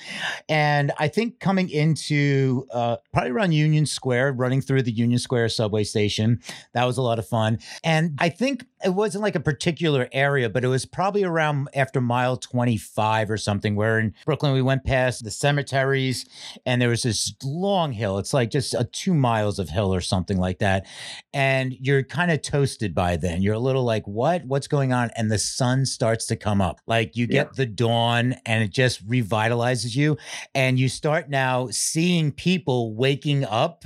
And 0.48 0.92
i 0.98 1.08
think 1.08 1.40
coming 1.40 1.68
into 1.70 2.66
uh, 2.72 2.96
probably 3.12 3.30
around 3.30 3.52
union 3.52 3.86
square 3.86 4.32
running 4.32 4.60
through 4.60 4.82
the 4.82 4.92
union 4.92 5.18
square 5.18 5.48
subway 5.48 5.84
station 5.84 6.40
that 6.74 6.84
was 6.84 6.98
a 6.98 7.02
lot 7.02 7.18
of 7.18 7.26
fun. 7.26 7.58
And 7.84 8.16
i 8.18 8.28
think 8.28 8.64
it 8.84 8.90
wasn't 8.90 9.22
like 9.22 9.34
a 9.34 9.40
particular 9.40 10.08
area 10.12 10.48
but 10.48 10.64
it 10.64 10.68
was 10.68 10.86
probably 10.86 11.24
around 11.24 11.68
after 11.74 12.00
mile 12.00 12.36
25 12.36 13.30
or 13.30 13.36
something 13.36 13.74
where 13.74 13.98
in 13.98 14.14
brooklyn 14.24 14.52
we 14.52 14.62
went 14.62 14.84
past 14.84 15.24
the 15.24 15.30
cemeteries 15.30 16.26
and 16.64 16.80
there 16.80 16.88
was 16.88 17.02
this 17.02 17.34
long 17.44 17.92
hill. 17.92 18.18
It's 18.18 18.34
like 18.34 18.50
just 18.50 18.74
a 18.74 18.84
two 18.84 19.14
miles 19.14 19.58
of 19.58 19.68
hill 19.68 19.94
or 19.94 20.00
something 20.00 20.38
like 20.38 20.58
that. 20.58 20.86
And 21.32 21.74
you're 21.80 22.02
kind 22.02 22.30
of 22.30 22.42
toasted 22.42 22.94
by 22.94 23.16
then. 23.16 23.42
You're 23.42 23.54
a 23.54 23.60
little 23.60 23.84
like 23.84 23.97
like, 23.98 24.06
what? 24.06 24.44
What's 24.44 24.68
going 24.68 24.92
on? 24.92 25.10
And 25.16 25.28
the 25.28 25.38
sun 25.38 25.84
starts 25.84 26.26
to 26.26 26.36
come 26.36 26.60
up. 26.60 26.80
Like 26.86 27.16
you 27.16 27.26
get 27.26 27.48
yeah. 27.48 27.52
the 27.56 27.66
dawn 27.66 28.36
and 28.46 28.62
it 28.62 28.70
just 28.70 29.04
revitalizes 29.08 29.96
you. 29.96 30.16
And 30.54 30.78
you 30.78 30.88
start 30.88 31.28
now 31.28 31.68
seeing 31.70 32.30
people 32.30 32.94
waking 32.94 33.44
up 33.44 33.84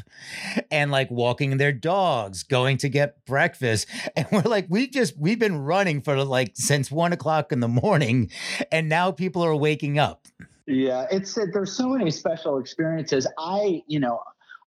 and 0.71 0.91
like 0.91 1.11
walking 1.11 1.57
their 1.57 1.73
dogs, 1.73 2.43
going 2.43 2.77
to 2.79 2.91
get 2.91 3.25
breakfast. 3.25 3.89
And 4.15 4.27
we're 4.31 4.43
like, 4.43 4.67
we 4.69 4.89
just, 4.89 5.19
we've 5.19 5.39
been 5.39 5.59
running 5.59 6.03
for 6.03 6.23
like 6.23 6.53
since 6.55 6.91
one 6.91 7.13
o'clock 7.13 7.51
in 7.51 7.61
the 7.61 7.69
morning. 7.69 8.31
And 8.71 8.89
now 8.89 9.11
people 9.11 9.43
are 9.43 9.57
waking 9.57 9.99
up. 9.99 10.27
Yeah, 10.67 11.07
it's 11.11 11.39
uh, 11.39 11.47
there's 11.53 11.73
so 11.73 11.89
many 11.89 12.11
special 12.11 12.59
experiences. 12.59 13.27
I, 13.39 13.83
you 13.87 14.01
know, 14.01 14.21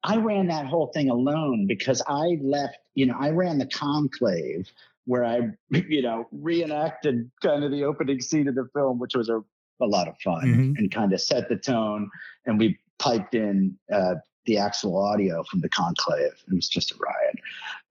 I 0.04 0.16
ran 0.16 0.46
that 0.48 0.66
whole 0.66 0.88
thing 0.88 1.08
alone 1.10 1.66
because 1.66 2.02
I 2.06 2.38
left, 2.42 2.78
you 2.94 3.06
know, 3.06 3.16
I 3.18 3.30
ran 3.30 3.58
the 3.58 3.66
conclave 3.66 4.70
where 5.10 5.24
I, 5.24 5.40
you 5.88 6.02
know, 6.02 6.28
reenacted 6.30 7.28
kind 7.42 7.64
of 7.64 7.72
the 7.72 7.82
opening 7.82 8.20
scene 8.20 8.46
of 8.46 8.54
the 8.54 8.68
film, 8.72 9.00
which 9.00 9.16
was 9.16 9.28
a, 9.28 9.40
a 9.82 9.86
lot 9.86 10.06
of 10.06 10.14
fun 10.22 10.42
mm-hmm. 10.42 10.72
and 10.76 10.90
kind 10.92 11.12
of 11.12 11.20
set 11.20 11.48
the 11.48 11.56
tone. 11.56 12.08
And 12.46 12.60
we 12.60 12.78
piped 13.00 13.34
in 13.34 13.76
uh, 13.92 14.14
the 14.46 14.58
actual 14.58 14.96
audio 14.96 15.42
from 15.42 15.60
the 15.62 15.68
conclave. 15.68 16.32
It 16.46 16.54
was 16.54 16.68
just 16.68 16.92
a 16.92 16.94
riot. 16.94 17.36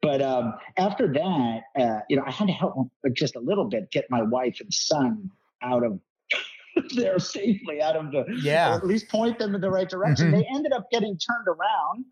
But 0.01 0.21
um, 0.21 0.53
after 0.77 1.11
that, 1.11 1.61
uh, 1.77 1.99
you 2.09 2.15
know, 2.15 2.23
I 2.25 2.31
had 2.31 2.47
to 2.47 2.53
help 2.53 2.89
just 3.11 3.35
a 3.35 3.41
little 3.41 3.65
bit 3.65 3.91
get 3.91 4.05
my 4.09 4.21
wife 4.21 4.61
and 4.61 4.73
son 4.73 5.29
out 5.61 5.83
of 5.83 5.99
there 6.95 7.19
safely, 7.19 7.81
out 7.81 7.97
of 7.97 8.11
the, 8.13 8.23
yeah, 8.41 8.73
at 8.73 8.87
least 8.87 9.09
point 9.09 9.39
them 9.39 9.55
in 9.55 9.59
the 9.59 9.69
right 9.69 9.89
direction. 9.89 10.27
Mm-hmm. 10.27 10.37
They 10.37 10.47
ended 10.55 10.71
up 10.71 10.89
getting 10.89 11.17
turned 11.17 11.49
around 11.49 12.05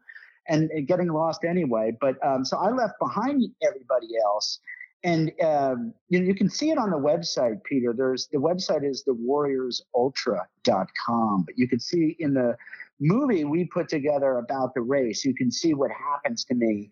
and, 0.50 0.70
and 0.72 0.86
getting 0.86 1.08
lost 1.08 1.46
anyway. 1.46 1.96
But 2.02 2.16
um, 2.26 2.44
so 2.44 2.58
I 2.58 2.72
left 2.72 2.96
behind 3.00 3.42
everybody 3.66 4.10
else 4.22 4.60
and 5.04 5.32
um, 5.44 5.94
you, 6.10 6.20
know, 6.20 6.26
you 6.26 6.34
can 6.36 6.50
see 6.50 6.72
it 6.72 6.78
on 6.78 6.90
the 6.90 6.98
website, 6.98 7.64
Peter. 7.64 7.94
There's 7.96 8.28
the 8.32 8.40
website 8.40 8.84
is 8.84 9.04
thewarriorsultra.com, 9.08 11.44
but 11.46 11.58
you 11.58 11.68
can 11.68 11.80
see 11.80 12.16
in 12.20 12.34
the 12.34 12.58
movie 13.00 13.44
we 13.44 13.66
put 13.66 13.90
together 13.90 14.40
about 14.40 14.74
the 14.74 14.82
race. 14.82 15.24
You 15.24 15.36
can 15.36 15.52
see 15.52 15.76
what 15.76 15.92
happens 15.92 16.46
to 16.46 16.56
me 16.56 16.90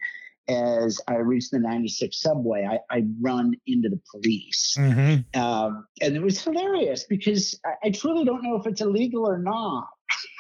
as 0.48 1.02
I 1.08 1.16
reach 1.16 1.50
the 1.50 1.58
96 1.58 2.22
subway. 2.22 2.68
I, 2.70 2.78
I 2.96 3.06
run 3.20 3.56
into 3.66 3.90
the 3.90 4.00
police, 4.12 4.76
mm-hmm. 4.78 5.42
um, 5.42 5.88
and 6.02 6.16
it 6.16 6.22
was 6.22 6.40
hilarious 6.42 7.06
because 7.06 7.60
I, 7.66 7.88
I 7.88 7.90
truly 7.90 8.24
don't 8.24 8.44
know 8.44 8.56
if 8.56 8.68
it's 8.68 8.82
illegal 8.82 9.28
or 9.28 9.40
not 9.40 9.88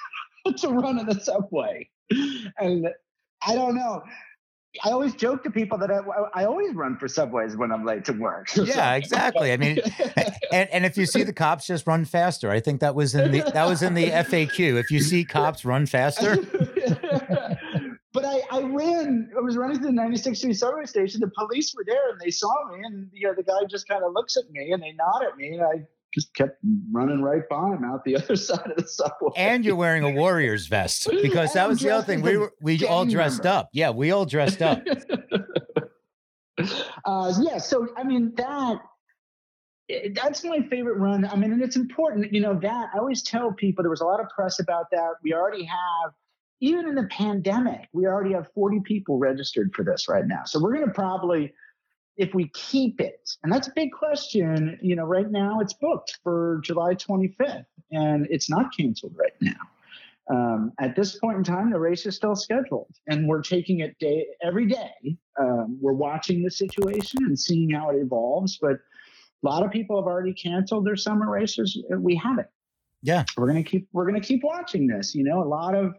to 0.57 0.69
run 0.69 0.99
in 0.99 1.07
the 1.07 1.19
subway, 1.19 1.89
and 2.59 2.89
I 3.41 3.55
don't 3.55 3.73
know. 3.75 4.03
I 4.83 4.91
always 4.91 5.15
joke 5.15 5.43
to 5.43 5.51
people 5.51 5.77
that 5.79 5.91
I, 5.91 5.99
I, 6.33 6.45
always 6.45 6.73
run 6.73 6.97
for 6.97 7.07
subways 7.07 7.55
when 7.55 7.71
I'm 7.71 7.85
late 7.85 8.05
to 8.05 8.13
work. 8.13 8.49
Yeah, 8.65 8.95
exactly. 8.95 9.53
I 9.53 9.57
mean, 9.57 9.79
and, 10.51 10.67
and 10.71 10.85
if 10.85 10.97
you 10.97 11.05
see 11.05 11.23
the 11.23 11.33
cops, 11.33 11.67
just 11.67 11.85
run 11.85 12.03
faster. 12.03 12.49
I 12.49 12.59
think 12.59 12.81
that 12.81 12.95
was 12.95 13.13
in 13.13 13.31
the 13.31 13.41
that 13.53 13.67
was 13.67 13.83
in 13.83 13.93
the 13.93 14.09
FAQ. 14.09 14.79
If 14.79 14.89
you 14.89 15.01
see 15.01 15.23
cops, 15.23 15.63
run 15.63 15.85
faster. 15.85 16.37
but 18.11 18.25
I, 18.25 18.41
I 18.51 18.61
ran. 18.63 19.29
I 19.37 19.41
was 19.41 19.55
running 19.55 19.77
to 19.77 19.85
the 19.85 19.91
96 19.91 20.37
Street 20.37 20.53
subway 20.53 20.85
station. 20.85 21.21
The 21.21 21.31
police 21.37 21.75
were 21.75 21.83
there 21.85 22.09
and 22.09 22.19
they 22.19 22.31
saw 22.31 22.53
me, 22.71 22.83
and 22.83 23.09
you 23.13 23.27
know 23.27 23.35
the 23.35 23.43
guy 23.43 23.63
just 23.69 23.87
kind 23.87 24.03
of 24.03 24.13
looks 24.13 24.35
at 24.35 24.49
me 24.49 24.71
and 24.71 24.81
they 24.81 24.93
nod 24.93 25.23
at 25.23 25.37
me, 25.37 25.53
and 25.53 25.63
I 25.63 25.85
just 26.15 26.33
kept 26.33 26.57
running 26.91 27.21
right 27.21 27.47
by 27.49 27.73
him 27.73 27.83
out 27.83 28.03
the 28.05 28.15
other 28.21 28.35
side 28.37 28.71
of 28.71 28.77
the 28.77 28.87
subway. 28.87 29.31
And 29.35 29.63
you're 29.65 29.75
wearing 29.75 30.03
a 30.03 30.11
Warriors 30.11 30.65
vest 30.67 31.07
because 31.21 31.53
that 31.53 31.67
was 31.67 31.81
the 31.81 31.91
other 31.91 32.05
thing. 32.05 32.21
We 32.21 32.37
were 32.37 32.53
we 32.61 32.83
all 32.85 33.05
dressed 33.05 33.43
member. 33.43 33.59
up. 33.59 33.69
Yeah, 33.73 33.91
we 33.91 34.11
all 34.11 34.25
dressed 34.25 34.61
up. 34.61 34.81
uh, 37.05 37.33
yeah, 37.41 37.57
so 37.57 37.89
I 37.97 38.03
mean 38.03 38.33
that 38.37 38.79
that's 40.13 40.43
my 40.43 40.61
favorite 40.69 40.97
run. 40.97 41.25
I 41.25 41.35
mean, 41.35 41.51
and 41.51 41.61
it's 41.61 41.75
important, 41.75 42.33
you 42.33 42.41
know, 42.41 42.57
that 42.59 42.89
I 42.95 42.97
always 42.97 43.21
tell 43.21 43.51
people 43.51 43.83
there 43.83 43.91
was 43.91 44.01
a 44.01 44.05
lot 44.05 44.19
of 44.19 44.27
press 44.29 44.59
about 44.59 44.85
that. 44.91 45.11
We 45.21 45.33
already 45.33 45.63
have 45.65 46.13
even 46.61 46.87
in 46.87 46.95
the 46.95 47.07
pandemic, 47.11 47.89
we 47.93 48.07
already 48.07 48.33
have 48.33 48.47
40 48.55 48.79
people 48.79 49.19
registered 49.19 49.71
for 49.75 49.83
this 49.83 50.07
right 50.07 50.25
now. 50.25 50.43
So 50.45 50.59
we're 50.59 50.73
going 50.73 50.87
to 50.87 50.93
probably 50.93 51.53
if 52.17 52.33
we 52.33 52.49
keep 52.49 53.01
it? 53.01 53.29
And 53.43 53.51
that's 53.51 53.67
a 53.67 53.73
big 53.75 53.91
question. 53.91 54.77
You 54.81 54.95
know, 54.95 55.05
right 55.05 55.29
now 55.29 55.59
it's 55.59 55.73
booked 55.73 56.19
for 56.23 56.61
July 56.63 56.95
25th 56.95 57.65
and 57.91 58.27
it's 58.29 58.49
not 58.49 58.75
canceled 58.75 59.15
right 59.17 59.33
now. 59.41 59.59
Um, 60.27 60.71
at 60.79 60.95
this 60.95 61.19
point 61.19 61.37
in 61.37 61.43
time, 61.43 61.69
the 61.69 61.79
race 61.79 62.05
is 62.05 62.15
still 62.15 62.35
scheduled, 62.35 62.89
and 63.07 63.27
we're 63.27 63.43
taking 63.43 63.81
it 63.81 63.97
day 63.99 64.25
every 64.41 64.65
day. 64.65 65.17
Um, 65.39 65.77
we're 65.79 65.93
watching 65.93 66.41
the 66.41 66.49
situation 66.49 67.19
and 67.25 67.39
seeing 67.39 67.69
how 67.69 67.91
it 67.91 67.97
evolves. 67.97 68.57
But 68.59 68.71
a 68.71 68.79
lot 69.43 69.63
of 69.63 69.71
people 69.71 69.97
have 69.97 70.07
already 70.07 70.33
canceled 70.33 70.85
their 70.85 70.95
summer 70.95 71.29
races. 71.29 71.79
We 71.99 72.15
haven't. 72.15 72.47
Yeah, 73.03 73.23
we're 73.37 73.45
gonna 73.45 73.63
keep 73.63 73.87
we're 73.93 74.07
gonna 74.07 74.19
keep 74.19 74.43
watching 74.43 74.87
this. 74.87 75.13
You 75.13 75.23
know, 75.23 75.43
a 75.43 75.45
lot 75.45 75.75
of 75.75 75.93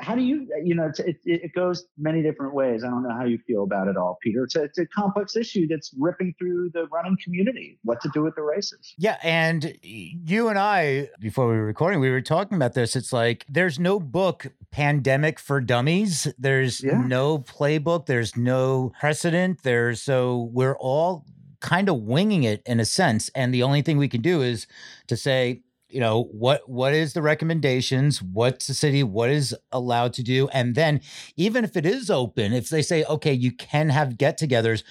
how 0.00 0.14
do 0.14 0.22
you 0.22 0.46
you 0.62 0.74
know 0.74 0.90
it, 0.98 1.16
it 1.24 1.52
goes 1.54 1.86
many 1.96 2.22
different 2.22 2.54
ways. 2.54 2.84
I 2.84 2.88
don't 2.88 3.02
know 3.02 3.14
how 3.14 3.24
you 3.24 3.38
feel 3.46 3.64
about 3.64 3.88
it 3.88 3.96
all 3.96 4.18
peter. 4.22 4.44
It's 4.44 4.56
a, 4.56 4.64
it's 4.64 4.78
a 4.78 4.86
complex 4.86 5.36
issue 5.36 5.66
that's 5.68 5.94
ripping 5.98 6.34
through 6.38 6.70
the 6.74 6.86
running 6.92 7.16
community 7.22 7.78
what 7.84 8.00
to 8.02 8.10
do 8.12 8.22
with 8.22 8.34
the 8.34 8.42
races. 8.42 8.94
Yeah 8.98 9.16
and 9.22 9.76
you 9.82 10.48
and 10.48 10.58
i 10.58 11.08
before 11.20 11.48
we 11.48 11.56
were 11.56 11.64
recording 11.64 12.00
we 12.00 12.10
were 12.10 12.20
talking 12.20 12.56
about 12.56 12.74
this. 12.74 12.96
It's 12.96 13.12
like 13.12 13.44
there's 13.48 13.78
no 13.78 14.00
book 14.00 14.46
pandemic 14.70 15.38
for 15.38 15.60
dummies. 15.60 16.26
There's 16.38 16.82
yeah. 16.82 17.02
no 17.06 17.38
playbook. 17.38 18.06
There's 18.06 18.36
no 18.36 18.92
precedent. 19.00 19.62
There's 19.62 20.02
so 20.02 20.50
we're 20.52 20.76
all 20.76 21.24
kind 21.60 21.88
of 21.88 21.96
winging 22.02 22.44
it 22.44 22.62
in 22.66 22.80
a 22.80 22.84
sense. 22.84 23.30
And 23.34 23.52
the 23.52 23.62
only 23.62 23.82
thing 23.82 23.98
we 23.98 24.08
can 24.08 24.22
do 24.22 24.42
is 24.42 24.66
to 25.08 25.16
say 25.16 25.62
you 25.88 26.00
know 26.00 26.24
what 26.24 26.68
what 26.68 26.94
is 26.94 27.12
the 27.12 27.22
recommendations? 27.22 28.22
What's 28.22 28.66
the 28.66 28.74
city 28.74 29.02
what 29.02 29.30
is 29.30 29.54
allowed 29.72 30.12
to 30.14 30.22
do? 30.22 30.48
And 30.48 30.74
then 30.74 31.00
even 31.36 31.64
if 31.64 31.76
it 31.76 31.86
is 31.86 32.10
open 32.10 32.52
if 32.52 32.68
they 32.68 32.82
say 32.82 33.04
okay 33.04 33.32
you 33.32 33.52
can 33.52 33.88
have 33.88 34.18
get-togethers 34.18 34.82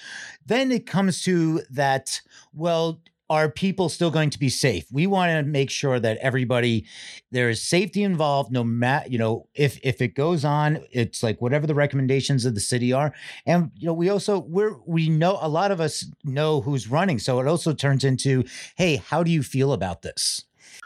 then 0.46 0.72
it 0.72 0.86
comes 0.86 1.22
to 1.24 1.62
that 1.70 2.20
well 2.52 3.00
are 3.30 3.50
people 3.50 3.90
still 3.90 4.10
going 4.10 4.30
to 4.30 4.38
be 4.38 4.48
safe? 4.48 4.86
We 4.90 5.06
want 5.06 5.30
to 5.32 5.42
make 5.42 5.68
sure 5.68 6.00
that 6.00 6.16
everybody 6.18 6.86
there 7.30 7.50
is 7.50 7.62
safety 7.62 8.02
involved 8.02 8.50
no 8.50 8.64
matter 8.64 9.08
you 9.08 9.18
know 9.18 9.46
if 9.54 9.78
if 9.82 10.00
it 10.00 10.14
goes 10.14 10.44
on 10.44 10.84
it's 10.90 11.22
like 11.22 11.40
whatever 11.40 11.66
the 11.66 11.74
recommendations 11.74 12.44
of 12.44 12.54
the 12.54 12.60
city 12.60 12.92
are. 12.92 13.14
And 13.46 13.70
you 13.76 13.86
know 13.86 13.94
we 13.94 14.08
also 14.08 14.38
we're 14.40 14.76
we 14.86 15.08
know 15.08 15.38
a 15.40 15.48
lot 15.48 15.70
of 15.70 15.80
us 15.80 16.06
know 16.24 16.60
who's 16.60 16.88
running 16.88 17.18
so 17.18 17.38
it 17.40 17.46
also 17.46 17.72
turns 17.72 18.02
into 18.02 18.44
hey 18.76 18.96
how 18.96 19.22
do 19.22 19.30
you 19.30 19.42
feel 19.42 19.72
about 19.72 20.02
this 20.02 20.44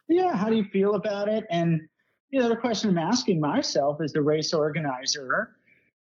yeah, 0.09 0.37
how 0.37 0.49
do 0.49 0.57
you 0.57 0.64
feel 0.64 0.95
about 0.95 1.29
it? 1.29 1.45
And 1.51 1.81
you 2.31 2.40
know, 2.40 2.49
the 2.49 2.57
question 2.57 2.90
I'm 2.90 2.99
asking 2.99 3.40
myself 3.40 4.01
as 4.03 4.12
the 4.12 4.23
race 4.23 4.55
organizer 4.55 5.55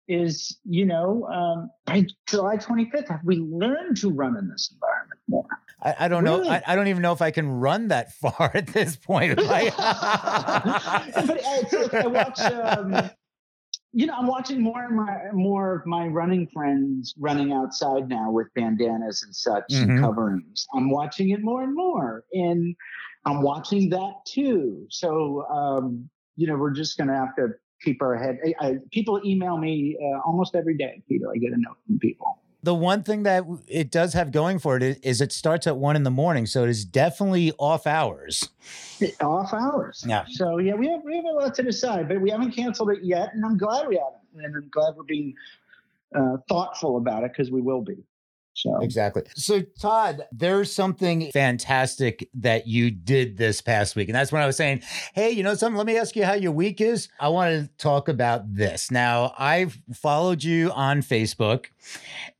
is, 0.08 0.58
you 0.64 0.84
know, 0.86 1.26
um, 1.26 1.70
by 1.84 2.06
July 2.26 2.56
25th, 2.56 3.08
have 3.08 3.20
we 3.24 3.36
learned 3.36 3.98
to 3.98 4.10
run 4.10 4.36
in 4.36 4.48
this 4.48 4.72
environment 4.72 5.20
more? 5.28 5.46
I, 5.82 5.94
I 6.00 6.08
don't 6.08 6.24
really? 6.24 6.48
know. 6.48 6.54
I, 6.54 6.62
I, 6.66 6.74
don't 6.74 6.88
even 6.88 7.02
know 7.02 7.12
if 7.12 7.22
I 7.22 7.30
can 7.30 7.48
run 7.48 7.88
that 7.88 8.12
far 8.20 8.50
at 8.54 8.68
this 8.68 8.96
point. 8.96 9.36
but 9.36 9.46
uh, 9.46 11.00
it's 11.14 11.72
like 11.72 11.94
I 11.94 12.06
watch. 12.06 12.40
Um, 12.40 13.10
you 13.94 14.06
know, 14.06 14.14
I'm 14.14 14.26
watching 14.26 14.62
more 14.62 14.84
and 14.86 14.96
my 14.96 15.18
more 15.32 15.74
of 15.76 15.86
my 15.86 16.06
running 16.06 16.46
friends 16.46 17.14
running 17.18 17.52
outside 17.52 18.08
now 18.08 18.30
with 18.30 18.46
bandanas 18.54 19.22
and 19.22 19.36
such 19.36 19.64
mm-hmm. 19.70 19.90
and 19.90 20.00
coverings. 20.00 20.66
I'm 20.74 20.90
watching 20.90 21.30
it 21.30 21.42
more 21.42 21.62
and 21.62 21.74
more, 21.74 22.24
and 22.32 22.74
I'm 23.24 23.42
watching 23.42 23.88
that 23.90 24.14
too. 24.26 24.86
So, 24.90 25.46
um, 25.48 26.08
you 26.36 26.46
know, 26.46 26.56
we're 26.56 26.72
just 26.72 26.96
going 26.96 27.08
to 27.08 27.14
have 27.14 27.34
to 27.36 27.48
keep 27.82 28.02
our 28.02 28.16
head. 28.16 28.38
I, 28.44 28.66
I, 28.66 28.76
people 28.90 29.20
email 29.24 29.56
me 29.56 29.96
uh, 30.00 30.20
almost 30.24 30.54
every 30.54 30.76
day, 30.76 31.02
Peter. 31.08 31.30
I 31.30 31.36
get 31.38 31.52
a 31.52 31.56
note 31.56 31.76
from 31.86 31.98
people. 31.98 32.38
The 32.64 32.74
one 32.74 33.02
thing 33.02 33.24
that 33.24 33.44
it 33.66 33.90
does 33.90 34.12
have 34.12 34.30
going 34.30 34.60
for 34.60 34.76
it 34.76 35.00
is 35.02 35.20
it 35.20 35.32
starts 35.32 35.66
at 35.66 35.76
one 35.76 35.96
in 35.96 36.04
the 36.04 36.12
morning, 36.12 36.46
so 36.46 36.62
it 36.62 36.70
is 36.70 36.84
definitely 36.84 37.52
off 37.58 37.88
hours. 37.88 38.50
Off 39.20 39.52
hours. 39.52 40.04
Yeah. 40.06 40.24
So 40.30 40.58
yeah, 40.58 40.74
we 40.74 40.86
have 40.88 41.00
we 41.04 41.16
have 41.16 41.24
a 41.24 41.32
lot 41.32 41.56
to 41.56 41.64
decide, 41.64 42.06
but 42.06 42.20
we 42.20 42.30
haven't 42.30 42.52
canceled 42.52 42.90
it 42.90 43.00
yet, 43.02 43.30
and 43.34 43.44
I'm 43.44 43.58
glad 43.58 43.88
we 43.88 43.96
haven't, 43.96 44.46
and 44.46 44.54
I'm 44.54 44.68
glad 44.70 44.94
we're 44.96 45.02
being 45.02 45.34
uh, 46.14 46.36
thoughtful 46.48 46.98
about 46.98 47.24
it 47.24 47.32
because 47.32 47.50
we 47.50 47.60
will 47.60 47.82
be. 47.82 47.96
So 48.54 48.80
exactly. 48.80 49.22
So 49.34 49.62
Todd, 49.80 50.26
there's 50.30 50.72
something 50.72 51.30
fantastic 51.32 52.28
that 52.34 52.66
you 52.66 52.90
did 52.90 53.36
this 53.36 53.60
past 53.60 53.96
week. 53.96 54.08
And 54.08 54.14
that's 54.14 54.30
when 54.30 54.42
I 54.42 54.46
was 54.46 54.56
saying, 54.56 54.82
Hey, 55.14 55.30
you 55.30 55.42
know 55.42 55.54
something? 55.54 55.76
Let 55.76 55.86
me 55.86 55.96
ask 55.96 56.14
you 56.16 56.24
how 56.24 56.34
your 56.34 56.52
week 56.52 56.80
is. 56.80 57.08
I 57.18 57.28
want 57.28 57.50
to 57.52 57.70
talk 57.82 58.08
about 58.08 58.54
this. 58.54 58.90
Now, 58.90 59.34
I've 59.38 59.78
followed 59.94 60.44
you 60.44 60.70
on 60.72 61.00
Facebook, 61.00 61.66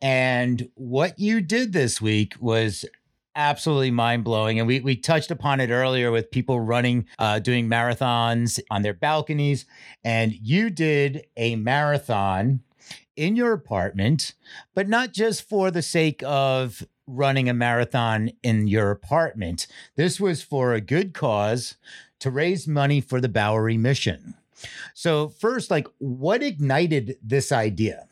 and 0.01 0.69
what 0.75 1.19
you 1.19 1.41
did 1.41 1.73
this 1.73 2.01
week 2.01 2.35
was 2.41 2.85
absolutely 3.35 3.91
mind 3.91 4.25
blowing. 4.25 4.59
And 4.59 4.69
we, 4.69 4.81
we 4.81 4.97
touched 4.97 5.31
upon 5.31 5.61
it 5.61 5.71
earlier 5.71 6.11
with 6.11 6.31
people 6.31 6.61
running, 6.61 7.07
uh, 7.19 7.39
doing 7.39 7.69
marathons 7.69 8.61
on 8.71 8.83
their 8.83 8.95
balconies. 8.95 9.65
And 10.05 10.33
you 10.35 10.71
did 10.71 11.27
a 11.37 11.57
marathon 11.57 12.61
in 13.17 13.37
your 13.37 13.53
apartment, 13.53 14.35
but 14.75 14.89
not 14.89 15.13
just 15.13 15.49
for 15.49 15.71
the 15.71 15.83
sake 15.83 16.23
of 16.25 16.83
running 17.07 17.49
a 17.49 17.55
marathon 17.55 18.31
in 18.43 18.67
your 18.67 18.91
apartment. 18.91 19.67
This 19.97 20.21
was 20.21 20.43
for 20.43 20.73
a 20.73 20.81
good 20.81 21.15
cause 21.15 21.77
to 22.21 22.31
raise 22.31 22.69
money 22.69 23.01
for 23.01 23.21
the 23.21 23.29
Bowery 23.29 23.77
mission. 23.77 24.35
So, 24.95 25.29
first, 25.29 25.71
like, 25.71 25.89
what 25.99 26.43
ignited 26.43 27.17
this 27.23 27.51
idea? 27.51 28.07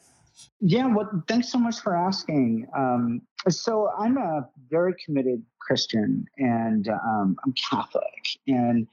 Yeah, 0.60 0.86
well, 0.86 1.22
thanks 1.28 1.50
so 1.50 1.58
much 1.58 1.80
for 1.80 1.96
asking. 1.96 2.66
Um, 2.76 3.22
so, 3.48 3.90
I'm 3.96 4.18
a 4.18 4.48
very 4.68 4.94
committed 5.04 5.44
Christian 5.60 6.26
and 6.38 6.88
um, 6.88 7.36
I'm 7.44 7.52
Catholic. 7.52 8.38
And 8.48 8.88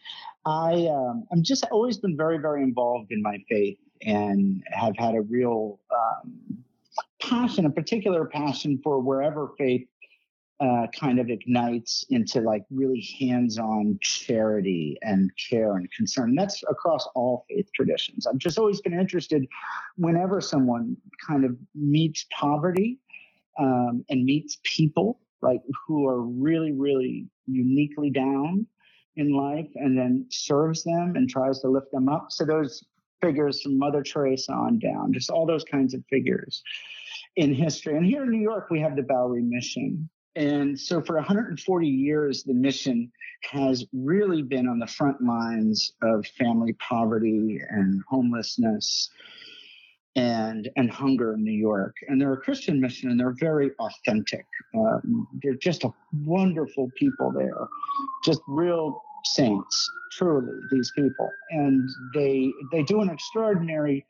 I, 0.46 0.88
um, 0.88 1.26
I'm 1.32 1.42
just 1.42 1.66
always 1.72 1.98
been 1.98 2.16
very, 2.16 2.38
very 2.38 2.62
involved 2.62 3.12
in 3.12 3.22
my 3.24 3.38
faith 3.50 3.80
and 4.02 4.64
have 4.72 4.96
had 4.98 5.16
a 5.16 5.22
real 5.22 5.80
um, 5.92 6.64
passion, 7.22 7.66
a 7.66 7.70
particular 7.70 8.26
passion 8.26 8.80
for 8.84 9.00
wherever 9.00 9.52
faith 9.58 9.88
uh, 10.60 10.88
kind 11.00 11.20
of 11.20 11.30
ignites 11.30 12.04
into 12.10 12.42
like 12.42 12.64
really 12.72 13.08
hands-on 13.20 13.98
charity 14.02 14.98
and 15.04 15.30
care 15.50 15.76
and 15.76 15.92
concern. 15.92 16.34
That's 16.34 16.64
across 16.64 17.08
all 17.14 17.46
faith 17.48 17.70
traditions. 17.76 18.26
I've 18.26 18.40
just 18.40 18.58
always 18.58 18.82
been 18.82 18.98
interested 19.00 19.46
whenever 19.98 20.42
someone 20.42 20.98
kind 21.26 21.46
of 21.46 21.56
meets 21.76 22.26
poverty 22.32 23.00
um, 23.60 24.04
and 24.10 24.24
meets 24.26 24.58
people 24.64 25.20
like 25.42 25.62
who 25.86 26.08
are 26.08 26.22
really, 26.22 26.72
really 26.72 27.28
uniquely 27.46 28.10
down 28.10 28.66
in 29.16 29.32
life 29.32 29.70
and 29.76 29.98
then 29.98 30.26
serves 30.30 30.84
them 30.84 31.14
and 31.16 31.30
tries 31.30 31.60
to 31.60 31.68
lift 31.68 31.92
them 31.92 32.10
up. 32.10 32.28
So 32.30 32.46
those 32.46 32.84
figures 33.22 33.62
from 33.62 33.78
Mother 33.78 34.04
Teresa 34.04 34.52
on 34.54 34.80
down, 34.80 35.14
just 35.14 35.30
all 35.30 35.46
those 35.46 35.64
kinds 35.64 35.94
of 35.94 36.04
figures 36.10 36.64
in 37.36 37.54
history. 37.54 37.96
And 37.96 38.06
here 38.06 38.24
in 38.24 38.32
New 38.32 38.42
York, 38.42 38.68
we 38.70 38.80
have 38.82 38.96
the 38.96 39.04
Bowery 39.04 39.44
Mission. 39.44 40.10
And 40.36 40.80
so 40.80 41.02
for 41.02 41.16
140 41.16 41.88
years, 41.88 42.44
the 42.44 42.54
mission 42.54 43.12
has 43.52 43.86
really 43.92 44.44
been 44.44 44.68
on 44.68 44.80
the 44.80 44.88
front 44.88 45.22
lines 45.22 45.94
of 46.04 46.26
family 46.38 46.74
poverty 46.74 47.60
and 47.70 48.02
homelessness 48.08 49.10
and 50.16 50.70
and 50.76 50.92
hunger 50.92 51.34
in 51.34 51.44
New 51.44 51.52
York. 51.52 51.96
And 52.08 52.20
they're 52.20 52.34
a 52.34 52.42
Christian 52.42 52.82
mission, 52.82 53.10
and 53.10 53.20
they're 53.20 53.36
very 53.40 53.72
authentic. 53.80 54.46
Um, 54.76 55.28
they're 55.42 55.56
just 55.56 55.84
a 55.84 55.94
wonderful 56.26 56.90
people 56.98 57.32
there, 57.32 57.68
just 58.24 58.42
real 58.48 59.02
saints, 59.26 59.90
truly, 60.12 60.54
these 60.72 60.92
people. 60.96 61.30
And 61.50 61.90
they 62.14 62.52
they 62.72 62.84
do 62.84 63.02
an 63.02 63.10
extraordinary 63.10 64.06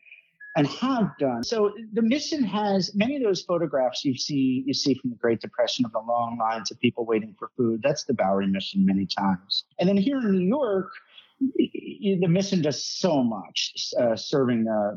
and 0.56 0.66
have 0.68 1.12
done. 1.20 1.44
So 1.44 1.72
the 1.94 2.02
mission 2.02 2.44
has 2.44 2.96
many 2.96 3.16
of 3.16 3.24
those 3.24 3.44
photographs 3.44 4.04
you 4.04 4.18
see 4.18 4.64
you 4.66 4.74
see 4.74 4.96
from 4.96 5.12
the 5.12 5.16
Great 5.16 5.40
Depression 5.40 5.86
of 5.86 5.92
the 5.92 6.00
long 6.00 6.38
lines 6.40 6.72
of 6.72 6.80
people 6.80 7.06
waiting 7.06 7.36
for 7.38 7.52
food. 7.56 7.82
That's 7.84 8.06
the 8.06 8.14
Bowery 8.14 8.48
mission 8.48 8.86
many 8.86 9.06
times. 9.06 9.66
And 9.80 9.88
then 9.88 9.98
here 9.98 10.18
in 10.18 10.32
New 10.32 10.48
York, 10.48 10.92
the 11.40 12.28
mission 12.28 12.62
does 12.62 12.84
so 12.84 13.24
much 13.24 13.94
uh, 14.00 14.16
serving 14.16 14.68
uh, 14.68 14.96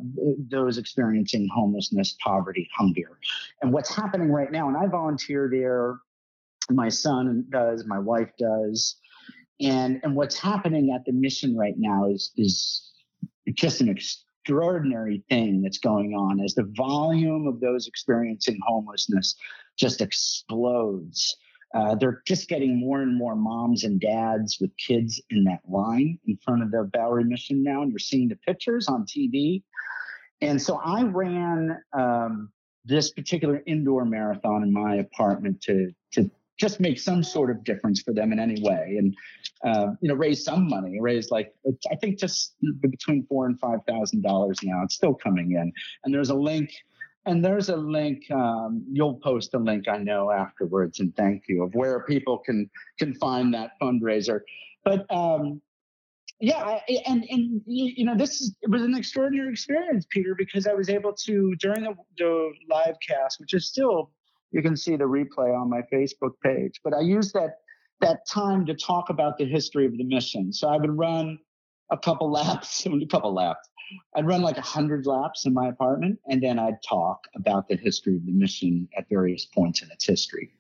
those 0.49 0.79
experiencing 0.79 1.49
homelessness, 1.55 2.17
poverty, 2.25 2.69
hunger. 2.75 3.19
And 3.61 3.73
what's 3.73 3.95
happening 3.95 4.33
right 4.33 4.51
now, 4.51 4.69
and 4.69 4.77
I 4.77 4.87
volunteer 4.87 5.51
there, 5.53 5.99
my 6.71 6.89
son 6.89 7.45
does, 7.51 7.85
my 7.87 7.99
wife 7.99 8.31
does, 8.39 8.97
and 9.61 10.01
and 10.03 10.15
what's 10.15 10.39
happening 10.39 10.93
at 10.95 11.05
the 11.05 11.13
mission 11.13 11.57
right 11.57 11.75
now 11.77 12.11
is 12.11 12.33
is 12.37 12.91
just 13.55 13.81
an 13.81 13.89
extraordinary 13.89 15.23
thing 15.29 15.63
that's 15.63 15.79
going 15.79 16.15
on 16.15 16.41
as 16.41 16.55
the 16.55 16.69
volume 16.77 17.47
of 17.47 17.61
those 17.61 17.87
experiencing 17.87 18.59
homelessness 18.67 19.37
just 19.79 20.01
explodes. 20.01 21.37
Uh, 21.73 21.95
they're 21.95 22.23
just 22.27 22.49
getting 22.49 22.81
more 22.81 23.01
and 23.01 23.17
more 23.17 23.37
moms 23.37 23.85
and 23.85 24.01
dads 24.01 24.59
with 24.61 24.71
kids 24.77 25.21
in 25.31 25.45
that 25.45 25.61
line 25.69 26.19
in 26.27 26.37
front 26.45 26.63
of 26.63 26.71
the 26.73 26.91
Bowery 26.93 27.23
Mission 27.23 27.63
now, 27.63 27.83
and 27.83 27.93
you're 27.93 27.99
seeing 27.99 28.29
the 28.29 28.37
pictures 28.37 28.89
on 28.89 29.05
TV. 29.07 29.63
And 30.41 30.61
so 30.61 30.81
I 30.85 31.05
ran 31.05 31.79
um, 31.93 32.51
this 32.85 33.13
particular 33.13 33.63
indoor 33.67 34.05
marathon 34.05 34.63
in 34.63 34.73
my 34.73 34.97
apartment 34.97 35.61
to 35.63 35.93
to 36.13 36.31
just 36.61 36.79
make 36.79 36.99
some 36.99 37.23
sort 37.23 37.51
of 37.51 37.65
difference 37.65 38.03
for 38.03 38.13
them 38.13 38.33
in 38.33 38.39
any 38.39 38.61
way. 38.63 38.97
And 38.99 39.17
uh, 39.65 39.93
you 40.01 40.09
know 40.09 40.15
raise 40.15 40.45
some 40.45 40.69
money 40.69 40.99
raise 41.01 41.31
like 41.31 41.53
i 41.93 41.97
think 41.97 42.19
just 42.19 42.55
between 42.81 43.27
four 43.27 43.45
and 43.47 43.59
five 43.61 43.81
thousand 43.87 44.23
dollars 44.23 44.59
now. 44.63 44.83
It's 44.85 44.95
still 44.95 45.15
coming 45.15 45.53
in. 45.53 45.73
And 46.05 46.15
there's 46.15 46.31
a 46.31 46.35
link 46.35 46.71
and 47.27 47.45
there's 47.45 47.69
a 47.69 47.77
link 47.77 48.23
um, 48.31 48.85
you'll 48.91 49.17
post 49.17 49.53
a 49.55 49.59
link 49.59 49.89
i 49.89 49.99
know 49.99 50.31
afterwards 50.31 51.01
and 51.01 51.15
thank 51.17 51.45
you 51.49 51.63
of 51.63 51.75
where 51.75 52.05
people 52.05 52.39
can 52.39 52.71
can 52.99 53.15
find 53.15 53.53
that 53.55 53.73
fundraiser. 53.83 54.41
But 54.85 55.05
um, 55.15 55.61
yeah, 56.41 56.79
and 57.07 57.27
and 57.29 57.61
you 57.67 58.05
know 58.07 58.17
this 58.17 58.41
is, 58.41 58.55
it 58.63 58.71
was 58.71 58.83
an 58.83 58.95
extraordinary 58.95 59.51
experience, 59.51 60.07
Peter, 60.09 60.35
because 60.35 60.67
I 60.67 60.73
was 60.73 60.89
able 60.89 61.13
to 61.27 61.55
during 61.57 61.83
the, 61.83 61.95
the 62.17 62.53
live 62.71 62.97
cast, 63.07 63.41
which 63.41 63.53
is 63.53 63.69
still 63.69 64.11
you 64.51 64.63
can 64.63 64.77
see 64.77 64.97
the 64.97 65.05
replay 65.05 65.59
on 65.59 65.69
my 65.71 65.83
Facebook 65.93 66.33
page, 66.43 66.81
but 66.83 66.95
I 66.95 67.01
use 67.01 67.33
that 67.33 67.59
that 68.01 68.27
time 68.27 68.65
to 68.65 68.75
talk 68.75 69.11
about 69.11 69.37
the 69.37 69.45
history 69.45 69.85
of 69.85 69.93
the 69.93 70.05
mission. 70.05 70.53
So 70.55 70.69
I 70.69 70.79
would 70.79 70.97
run 70.97 71.39
a 71.91 71.99
couple 71.99 72.31
laps, 72.41 72.87
a 72.87 73.07
couple 73.07 73.35
laps. 73.35 73.69
I'd 74.15 74.27
run 74.27 74.41
like 74.41 74.57
a 74.57 74.63
hundred 74.63 75.07
laps 75.07 75.47
in 75.47 75.53
my 75.53 75.69
apartment, 75.69 76.19
and 76.29 76.43
then 76.43 76.59
I'd 76.59 76.83
talk 76.89 77.21
about 77.35 77.69
the 77.69 77.77
history 77.77 78.17
of 78.17 78.25
the 78.25 78.33
mission 78.33 78.89
at 78.97 79.09
various 79.09 79.45
points 79.45 79.83
in 79.83 79.91
its 79.91 80.07
history 80.07 80.51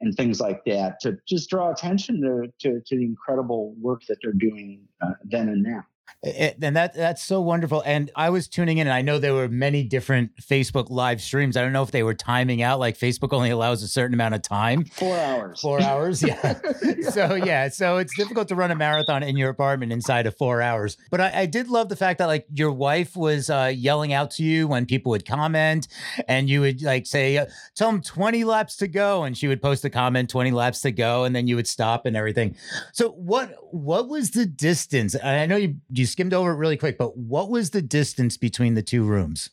and 0.00 0.16
things 0.16 0.40
like 0.40 0.64
that 0.66 1.00
to 1.00 1.16
just 1.28 1.48
draw 1.48 1.70
attention 1.70 2.20
to, 2.20 2.52
to, 2.58 2.80
to 2.84 2.96
the 2.96 3.04
incredible 3.04 3.74
work 3.80 4.02
that 4.08 4.18
they're 4.22 4.32
doing 4.32 4.80
uh, 5.00 5.12
then 5.24 5.48
and 5.48 5.62
now. 5.62 5.84
It, 6.24 6.58
and 6.62 6.76
that 6.76 6.94
that's 6.94 7.20
so 7.20 7.40
wonderful. 7.40 7.82
And 7.84 8.08
I 8.14 8.30
was 8.30 8.46
tuning 8.46 8.78
in, 8.78 8.86
and 8.86 8.94
I 8.94 9.02
know 9.02 9.18
there 9.18 9.34
were 9.34 9.48
many 9.48 9.82
different 9.82 10.36
Facebook 10.36 10.88
live 10.88 11.20
streams. 11.20 11.56
I 11.56 11.62
don't 11.62 11.72
know 11.72 11.82
if 11.82 11.90
they 11.90 12.04
were 12.04 12.14
timing 12.14 12.62
out, 12.62 12.78
like 12.78 12.96
Facebook 12.96 13.32
only 13.32 13.50
allows 13.50 13.82
a 13.82 13.88
certain 13.88 14.14
amount 14.14 14.36
of 14.36 14.42
time. 14.42 14.84
Four 14.84 15.16
hours. 15.16 15.60
Four 15.60 15.82
hours, 15.82 16.22
yeah. 16.22 16.60
yeah. 16.82 17.10
So 17.10 17.34
yeah, 17.34 17.68
so 17.70 17.96
it's 17.96 18.16
difficult 18.16 18.46
to 18.48 18.54
run 18.54 18.70
a 18.70 18.76
marathon 18.76 19.24
in 19.24 19.36
your 19.36 19.50
apartment 19.50 19.90
inside 19.90 20.28
of 20.28 20.36
four 20.36 20.62
hours. 20.62 20.96
But 21.10 21.20
I, 21.20 21.40
I 21.40 21.46
did 21.46 21.66
love 21.66 21.88
the 21.88 21.96
fact 21.96 22.18
that 22.18 22.26
like 22.26 22.46
your 22.54 22.70
wife 22.70 23.16
was 23.16 23.50
uh, 23.50 23.72
yelling 23.74 24.12
out 24.12 24.30
to 24.32 24.44
you 24.44 24.68
when 24.68 24.86
people 24.86 25.10
would 25.10 25.26
comment, 25.26 25.88
and 26.28 26.48
you 26.48 26.60
would 26.60 26.82
like 26.82 27.06
say, 27.06 27.36
uh, 27.36 27.46
"Tell 27.74 27.90
them 27.90 28.00
twenty 28.00 28.44
laps 28.44 28.76
to 28.76 28.86
go," 28.86 29.24
and 29.24 29.36
she 29.36 29.48
would 29.48 29.60
post 29.60 29.84
a 29.84 29.90
comment, 29.90 30.30
"20 30.30 30.52
laps 30.52 30.82
to 30.82 30.92
go," 30.92 31.24
and 31.24 31.34
then 31.34 31.48
you 31.48 31.56
would 31.56 31.66
stop 31.66 32.06
and 32.06 32.16
everything. 32.16 32.54
So 32.92 33.10
what 33.10 33.56
what 33.72 34.08
was 34.08 34.30
the 34.30 34.46
distance? 34.46 35.16
I 35.20 35.46
know 35.46 35.56
you 35.56 35.78
you 35.90 36.01
skimmed 36.06 36.34
over 36.34 36.52
it 36.52 36.56
really 36.56 36.76
quick, 36.76 36.98
but 36.98 37.16
what 37.16 37.50
was 37.50 37.70
the 37.70 37.82
distance 37.82 38.36
between 38.36 38.74
the 38.74 38.82
two 38.82 39.04
rooms? 39.04 39.50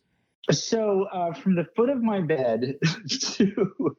So 0.51 1.03
uh, 1.11 1.33
from 1.33 1.55
the 1.55 1.65
foot 1.75 1.89
of 1.89 2.01
my 2.01 2.21
bed 2.21 2.79
to 3.09 3.95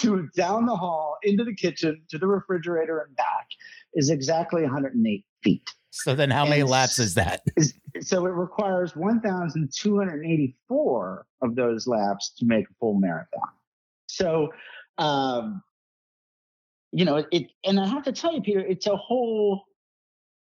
to 0.00 0.28
down 0.34 0.64
the 0.66 0.74
hall 0.74 1.18
into 1.22 1.44
the 1.44 1.54
kitchen 1.54 2.02
to 2.10 2.18
the 2.18 2.26
refrigerator 2.26 2.98
and 3.00 3.14
back 3.14 3.46
is 3.94 4.10
exactly 4.10 4.62
108 4.62 5.24
feet. 5.42 5.70
So 5.90 6.14
then, 6.14 6.30
how 6.30 6.42
and 6.42 6.50
many 6.50 6.62
laps 6.62 6.98
is 6.98 7.14
that? 7.14 7.42
So 8.00 8.26
it 8.26 8.30
requires 8.30 8.96
1,284 8.96 11.26
of 11.42 11.54
those 11.54 11.86
laps 11.86 12.32
to 12.38 12.46
make 12.46 12.64
a 12.64 12.72
full 12.80 12.94
marathon. 12.94 13.50
So, 14.06 14.48
um, 14.96 15.62
you 16.92 17.04
know, 17.04 17.26
it, 17.30 17.48
and 17.64 17.78
I 17.78 17.86
have 17.86 18.04
to 18.04 18.12
tell 18.12 18.34
you, 18.34 18.40
Peter, 18.40 18.60
it's 18.60 18.86
a 18.86 18.96
whole 18.96 19.64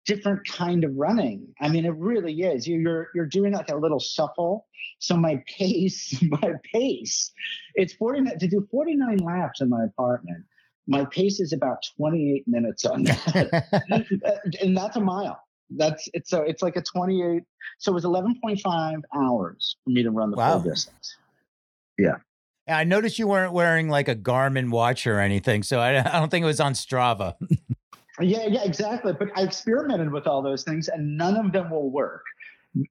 different 0.09 0.49
kind 0.49 0.83
of 0.83 0.97
running. 0.97 1.47
I 1.61 1.69
mean, 1.69 1.85
it 1.85 1.95
really 1.95 2.41
is. 2.41 2.67
You're 2.67 3.09
you're 3.15 3.27
doing 3.27 3.53
like 3.53 3.71
a 3.71 3.77
little 3.77 4.01
shuffle. 4.01 4.67
So 4.99 5.17
my 5.17 5.45
pace, 5.59 6.21
my 6.23 6.55
pace, 6.73 7.31
it's 7.75 7.93
49 7.93 8.39
to 8.39 8.49
do 8.49 8.67
49 8.71 9.19
laps 9.19 9.61
in 9.61 9.69
my 9.69 9.85
apartment. 9.85 10.45
My 10.89 11.05
pace 11.05 11.39
is 11.39 11.53
about 11.53 11.85
28 11.99 12.49
minutes 12.49 12.87
on 12.87 13.05
that, 13.05 14.43
and 14.63 14.77
that's 14.77 14.97
a 14.97 15.01
mile. 15.01 15.39
That's 15.77 16.09
it's 16.15 16.31
so 16.31 16.43
it's 16.43 16.63
like 16.63 16.77
a 16.77 16.83
28. 16.83 17.43
So 17.79 17.93
it 17.93 17.95
was 17.95 18.05
11.5 18.05 19.03
hours 19.15 19.77
for 19.85 19.91
me 19.91 20.03
to 20.03 20.11
run 20.11 20.31
the 20.31 20.39
wow. 20.39 20.59
full 20.59 20.71
distance. 20.71 21.17
Yeah. 21.99 22.17
I 22.67 22.85
noticed 22.85 23.19
you 23.19 23.27
weren't 23.27 23.53
wearing 23.53 23.89
like 23.89 24.09
a 24.09 24.17
Garmin 24.17 24.71
watch 24.71 25.07
or 25.07 25.21
anything, 25.21 25.63
so 25.63 25.79
I, 25.79 25.99
I 26.01 26.19
don't 26.19 26.31
think 26.31 26.43
it 26.43 26.47
was 26.47 26.61
on 26.61 26.75
Strava. 26.75 27.35
Yeah, 28.21 28.47
yeah, 28.47 28.65
exactly. 28.65 29.13
But 29.13 29.29
I 29.37 29.43
experimented 29.43 30.13
with 30.13 30.27
all 30.27 30.43
those 30.43 30.65
things 30.65 30.89
and 30.89 31.17
none 31.17 31.37
of 31.37 31.53
them 31.53 31.71
will 31.71 31.91
work. 31.91 32.25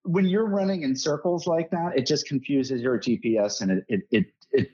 When 0.04 0.26
you're 0.26 0.48
running 0.48 0.82
in 0.84 0.96
circles 0.96 1.48
like 1.48 1.70
that, 1.72 1.94
it 1.96 2.06
just 2.06 2.28
confuses 2.28 2.82
your 2.82 3.00
GPS 3.00 3.62
and 3.62 3.72
it 3.72 3.86
it 3.90 4.02
it, 4.12 4.26
it 4.52 4.72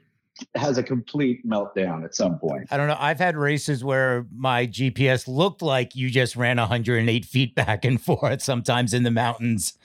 has 0.55 0.77
a 0.77 0.83
complete 0.83 1.45
meltdown 1.47 2.03
at 2.03 2.15
some 2.15 2.39
point. 2.39 2.67
I 2.71 2.77
don't 2.77 2.87
know. 2.87 2.97
I've 2.97 3.19
had 3.19 3.35
races 3.35 3.83
where 3.83 4.25
my 4.33 4.65
GPS 4.65 5.27
looked 5.27 5.61
like 5.61 5.95
you 5.95 6.09
just 6.09 6.35
ran 6.35 6.57
108 6.57 7.25
feet 7.25 7.55
back 7.55 7.85
and 7.85 8.01
forth, 8.01 8.41
sometimes 8.41 8.93
in 8.93 9.03
the 9.03 9.11
mountains. 9.11 9.77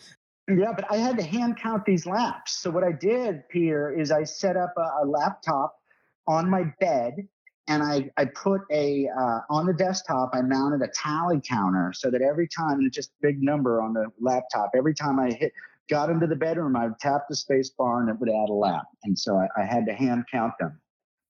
Yeah, 0.49 0.73
but 0.75 0.91
I 0.91 0.97
had 0.97 1.19
to 1.19 1.25
hand 1.25 1.59
count 1.59 1.85
these 1.85 2.07
laps. 2.07 2.59
So 2.59 2.71
what 2.71 2.83
I 2.83 2.93
did, 2.93 3.47
Peter, 3.51 3.93
is 3.93 4.11
I 4.11 4.25
set 4.25 4.57
up 4.57 4.73
a, 4.79 5.05
a 5.05 5.07
laptop 5.07 5.77
on 6.27 6.49
my 6.49 6.73
bed 6.81 7.29
and 7.69 7.83
I, 7.83 8.11
I 8.17 8.25
put 8.25 8.63
a 8.73 9.09
uh, 9.09 9.41
on 9.51 9.67
the 9.67 9.73
desktop 9.73 10.31
i 10.33 10.41
mounted 10.43 10.83
a 10.83 10.89
tally 10.89 11.41
counter 11.47 11.93
so 11.95 12.11
that 12.11 12.23
every 12.23 12.49
time 12.49 12.81
it's 12.81 12.97
just 12.97 13.13
big 13.21 13.43
number 13.43 13.81
on 13.81 13.93
the 13.93 14.07
laptop 14.21 14.73
every 14.77 14.95
time 14.95 15.21
i 15.21 15.31
hit 15.31 15.53
got 15.89 16.11
into 16.11 16.27
the 16.27 16.37
bedroom 16.37 16.77
i 16.77 16.87
would 16.87 16.99
tap 16.99 17.23
the 17.29 17.37
space 17.37 17.71
bar 17.71 18.01
and 18.01 18.09
it 18.09 18.19
would 18.19 18.29
add 18.29 18.49
a 18.49 18.53
lap 18.53 18.87
and 19.05 19.19
so 19.19 19.37
I, 19.37 19.49
I 19.61 19.65
had 19.65 19.87
to 19.87 19.93
hand 19.93 20.25
count 20.31 20.55
them 20.59 20.81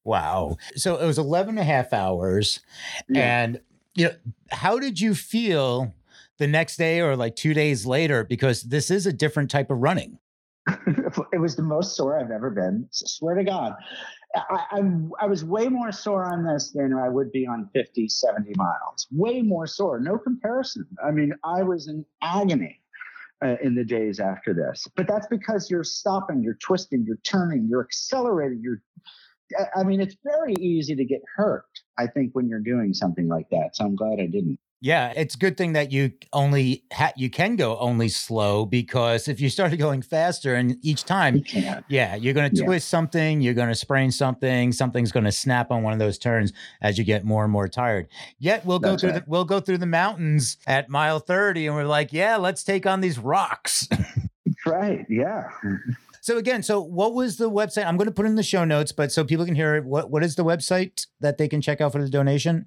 wow 0.04 0.56
so 0.74 0.96
it 0.96 1.06
was 1.06 1.18
11 1.18 1.50
and 1.50 1.58
a 1.58 1.64
half 1.64 1.92
hours 1.92 2.60
yeah. 3.08 3.42
and 3.42 3.60
you 3.94 4.06
know 4.06 4.14
how 4.50 4.78
did 4.78 5.00
you 5.00 5.14
feel 5.14 5.94
the 6.38 6.46
next 6.46 6.76
day 6.76 7.00
or 7.00 7.16
like 7.16 7.36
two 7.36 7.52
days 7.52 7.84
later 7.84 8.24
because 8.24 8.62
this 8.62 8.90
is 8.90 9.06
a 9.06 9.12
different 9.12 9.50
type 9.50 9.70
of 9.70 9.78
running 9.78 10.18
it 11.32 11.40
was 11.40 11.56
the 11.56 11.62
most 11.62 11.96
sore 11.96 12.18
I've 12.18 12.30
ever 12.30 12.50
been. 12.50 12.86
Swear 12.90 13.34
to 13.36 13.44
God. 13.44 13.74
I, 14.34 14.64
I'm, 14.72 15.10
I 15.20 15.26
was 15.26 15.44
way 15.44 15.68
more 15.68 15.90
sore 15.90 16.24
on 16.24 16.44
this 16.44 16.70
than 16.70 16.92
I 16.92 17.08
would 17.08 17.32
be 17.32 17.46
on 17.46 17.68
50, 17.72 18.08
70 18.08 18.52
miles. 18.56 19.06
Way 19.10 19.42
more 19.42 19.66
sore. 19.66 20.00
No 20.00 20.18
comparison. 20.18 20.86
I 21.04 21.10
mean, 21.10 21.34
I 21.44 21.62
was 21.62 21.88
in 21.88 22.04
agony 22.22 22.80
uh, 23.42 23.56
in 23.62 23.74
the 23.74 23.84
days 23.84 24.20
after 24.20 24.52
this. 24.52 24.86
But 24.96 25.08
that's 25.08 25.26
because 25.28 25.70
you're 25.70 25.84
stopping, 25.84 26.42
you're 26.42 26.58
twisting, 26.62 27.04
you're 27.06 27.20
turning, 27.24 27.68
you're 27.70 27.84
accelerating, 27.84 28.60
you're 28.62 28.82
I 29.74 29.82
mean, 29.82 30.00
it's 30.00 30.16
very 30.24 30.54
easy 30.60 30.94
to 30.94 31.04
get 31.04 31.22
hurt, 31.36 31.64
I 31.96 32.06
think, 32.06 32.32
when 32.34 32.48
you're 32.48 32.60
doing 32.60 32.92
something 32.92 33.28
like 33.28 33.48
that. 33.50 33.70
So 33.74 33.84
I'm 33.84 33.96
glad 33.96 34.20
I 34.20 34.26
didn't. 34.26 34.58
Yeah, 34.80 35.12
it's 35.16 35.34
a 35.34 35.38
good 35.38 35.56
thing 35.56 35.72
that 35.72 35.90
you 35.90 36.12
only 36.32 36.84
ha- 36.92 37.12
you 37.16 37.30
can 37.30 37.56
go 37.56 37.76
only 37.78 38.08
slow 38.08 38.64
because 38.64 39.26
if 39.26 39.40
you 39.40 39.48
started 39.48 39.76
going 39.78 40.02
faster 40.02 40.54
and 40.54 40.76
each 40.82 41.04
time, 41.04 41.42
you 41.48 41.74
yeah, 41.88 42.14
you're 42.14 42.34
going 42.34 42.54
to 42.54 42.64
twist 42.64 42.88
something, 42.88 43.40
you're 43.40 43.54
going 43.54 43.68
to 43.68 43.74
sprain 43.74 44.12
something, 44.12 44.70
something's 44.72 45.10
going 45.10 45.24
to 45.24 45.32
snap 45.32 45.72
on 45.72 45.82
one 45.82 45.92
of 45.92 45.98
those 45.98 46.18
turns 46.18 46.52
as 46.80 46.96
you 46.96 47.04
get 47.04 47.24
more 47.24 47.42
and 47.42 47.52
more 47.52 47.66
tired. 47.66 48.08
Yet 48.38 48.64
we'll 48.64 48.78
That's 48.78 48.92
go 48.92 48.98
through 48.98 49.10
right. 49.16 49.24
the, 49.24 49.30
we'll 49.30 49.44
go 49.44 49.58
through 49.58 49.78
the 49.78 49.86
mountains 49.86 50.58
at 50.66 50.88
mile 50.88 51.18
30 51.18 51.66
and 51.66 51.74
we're 51.74 51.84
like, 51.84 52.12
yeah, 52.12 52.36
let's 52.36 52.62
take 52.62 52.86
on 52.86 53.00
these 53.00 53.18
rocks. 53.18 53.88
right. 54.66 55.04
Yeah. 55.08 55.48
So 56.20 56.36
again, 56.36 56.62
so 56.62 56.80
what 56.80 57.14
was 57.14 57.36
the 57.36 57.50
website? 57.50 57.86
I'm 57.86 57.96
going 57.96 58.06
to 58.06 58.14
put 58.14 58.26
in 58.26 58.34
the 58.34 58.42
show 58.42 58.64
notes, 58.64 58.92
but 58.92 59.10
so 59.10 59.24
people 59.24 59.44
can 59.44 59.54
hear 59.54 59.76
it. 59.76 59.84
What 59.84 60.10
what 60.10 60.22
is 60.22 60.34
the 60.36 60.44
website 60.44 61.06
that 61.20 61.38
they 61.38 61.48
can 61.48 61.60
check 61.60 61.80
out 61.80 61.92
for 61.92 62.02
the 62.02 62.10
donation? 62.10 62.66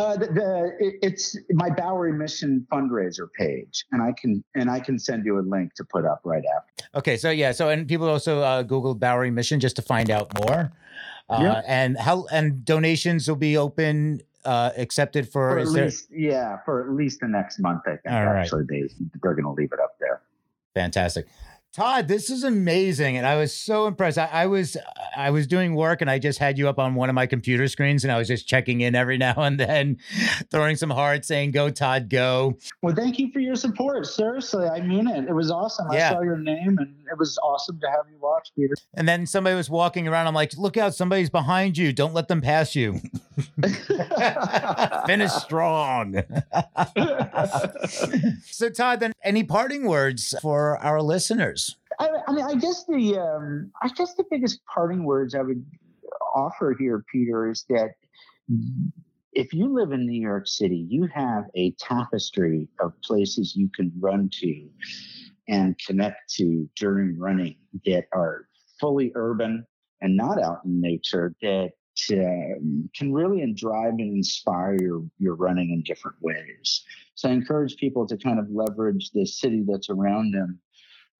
Uh, 0.00 0.16
the, 0.16 0.26
the 0.26 0.76
it, 0.78 0.94
it's 1.02 1.36
my 1.50 1.70
Bowery 1.70 2.12
Mission 2.12 2.66
fundraiser 2.72 3.28
page, 3.38 3.84
and 3.92 4.02
I 4.02 4.12
can 4.12 4.42
and 4.54 4.70
I 4.70 4.80
can 4.80 4.98
send 4.98 5.24
you 5.24 5.38
a 5.38 5.42
link 5.42 5.74
to 5.74 5.84
put 5.84 6.04
up 6.04 6.20
right 6.24 6.42
after. 6.56 6.88
Okay, 6.94 7.16
so 7.16 7.30
yeah, 7.30 7.52
so 7.52 7.68
and 7.68 7.86
people 7.86 8.08
also 8.08 8.40
uh, 8.40 8.62
Google 8.62 8.94
Bowery 8.94 9.30
Mission 9.30 9.60
just 9.60 9.76
to 9.76 9.82
find 9.82 10.10
out 10.10 10.32
more. 10.44 10.72
Uh, 11.28 11.42
yep. 11.42 11.64
And 11.66 11.98
how 11.98 12.26
and 12.32 12.64
donations 12.64 13.28
will 13.28 13.36
be 13.36 13.56
open 13.56 14.20
uh, 14.44 14.70
accepted 14.76 15.26
for, 15.26 15.50
for 15.50 15.58
at 15.58 15.68
least 15.68 16.08
yeah 16.10 16.58
for 16.64 16.82
at 16.82 16.90
least 16.94 17.20
the 17.20 17.28
next 17.28 17.58
month. 17.58 17.82
I 17.86 17.96
think 17.96 18.06
All 18.06 18.12
actually 18.12 18.60
right. 18.62 18.88
they 18.88 19.06
they're 19.22 19.34
going 19.34 19.44
to 19.44 19.50
leave 19.50 19.72
it 19.72 19.80
up 19.80 19.96
there. 20.00 20.22
Fantastic. 20.74 21.26
Todd, 21.72 22.08
this 22.08 22.30
is 22.30 22.42
amazing, 22.42 23.16
and 23.16 23.24
I 23.24 23.36
was 23.36 23.56
so 23.56 23.86
impressed. 23.86 24.18
I, 24.18 24.26
I, 24.26 24.46
was 24.46 24.76
I 25.16 25.30
was 25.30 25.46
doing 25.46 25.76
work, 25.76 26.00
and 26.00 26.10
I 26.10 26.18
just 26.18 26.40
had 26.40 26.58
you 26.58 26.68
up 26.68 26.80
on 26.80 26.96
one 26.96 27.08
of 27.08 27.14
my 27.14 27.26
computer 27.26 27.68
screens, 27.68 28.02
and 28.02 28.10
I 28.10 28.18
was 28.18 28.26
just 28.26 28.48
checking 28.48 28.80
in 28.80 28.96
every 28.96 29.18
now 29.18 29.34
and 29.36 29.60
then, 29.60 29.98
throwing 30.50 30.74
some 30.74 30.90
hearts, 30.90 31.28
saying 31.28 31.52
"Go, 31.52 31.70
Todd, 31.70 32.08
go." 32.08 32.58
Well, 32.82 32.92
thank 32.92 33.20
you 33.20 33.30
for 33.30 33.38
your 33.38 33.54
support. 33.54 34.04
Seriously, 34.06 34.66
I 34.66 34.80
mean 34.80 35.06
it. 35.06 35.28
It 35.28 35.32
was 35.32 35.52
awesome. 35.52 35.86
Yeah. 35.92 36.08
I 36.08 36.12
saw 36.14 36.22
your 36.22 36.38
name, 36.38 36.76
and 36.78 36.92
it 37.08 37.16
was 37.16 37.38
awesome 37.38 37.78
to 37.78 37.88
have 37.88 38.06
you 38.10 38.18
watch, 38.18 38.50
Peter. 38.56 38.74
And 38.94 39.08
then 39.08 39.24
somebody 39.24 39.54
was 39.54 39.70
walking 39.70 40.08
around. 40.08 40.26
I'm 40.26 40.34
like, 40.34 40.56
"Look 40.56 40.76
out! 40.76 40.96
Somebody's 40.96 41.30
behind 41.30 41.78
you! 41.78 41.92
Don't 41.92 42.14
let 42.14 42.26
them 42.26 42.40
pass 42.40 42.74
you." 42.74 43.00
Finish 45.06 45.32
strong. 45.32 46.16
so, 48.44 48.70
Todd, 48.70 49.00
then 49.00 49.12
any 49.22 49.44
parting 49.44 49.86
words 49.86 50.34
for 50.42 50.76
our 50.78 51.00
listeners? 51.00 51.59
I, 52.00 52.08
I 52.26 52.32
mean, 52.32 52.44
I 52.44 52.54
guess 52.54 52.84
the 52.86 53.18
um, 53.18 53.70
I 53.82 53.88
guess 53.88 54.14
the 54.14 54.24
biggest 54.30 54.60
parting 54.64 55.04
words 55.04 55.34
I 55.34 55.42
would 55.42 55.64
offer 56.34 56.74
here, 56.78 57.04
Peter, 57.12 57.50
is 57.50 57.66
that 57.68 57.90
if 59.32 59.52
you 59.52 59.72
live 59.72 59.92
in 59.92 60.06
New 60.06 60.20
York 60.20 60.48
City, 60.48 60.86
you 60.88 61.06
have 61.14 61.44
a 61.54 61.72
tapestry 61.78 62.68
of 62.80 62.92
places 63.02 63.54
you 63.54 63.68
can 63.74 63.92
run 64.00 64.30
to 64.40 64.68
and 65.48 65.78
connect 65.86 66.32
to 66.36 66.68
during 66.74 67.18
running 67.18 67.56
that 67.84 68.06
are 68.12 68.48
fully 68.80 69.12
urban 69.14 69.66
and 70.00 70.16
not 70.16 70.40
out 70.42 70.64
in 70.64 70.80
nature 70.80 71.34
that 71.42 71.70
um, 72.12 72.88
can 72.96 73.12
really 73.12 73.52
drive 73.52 73.92
and 73.98 74.16
inspire 74.16 74.76
your, 74.80 75.04
your 75.18 75.34
running 75.34 75.70
in 75.70 75.82
different 75.82 76.16
ways. 76.22 76.82
So 77.14 77.28
I 77.28 77.32
encourage 77.32 77.76
people 77.76 78.06
to 78.06 78.16
kind 78.16 78.38
of 78.38 78.46
leverage 78.50 79.10
the 79.10 79.26
city 79.26 79.64
that's 79.66 79.90
around 79.90 80.32
them 80.32 80.58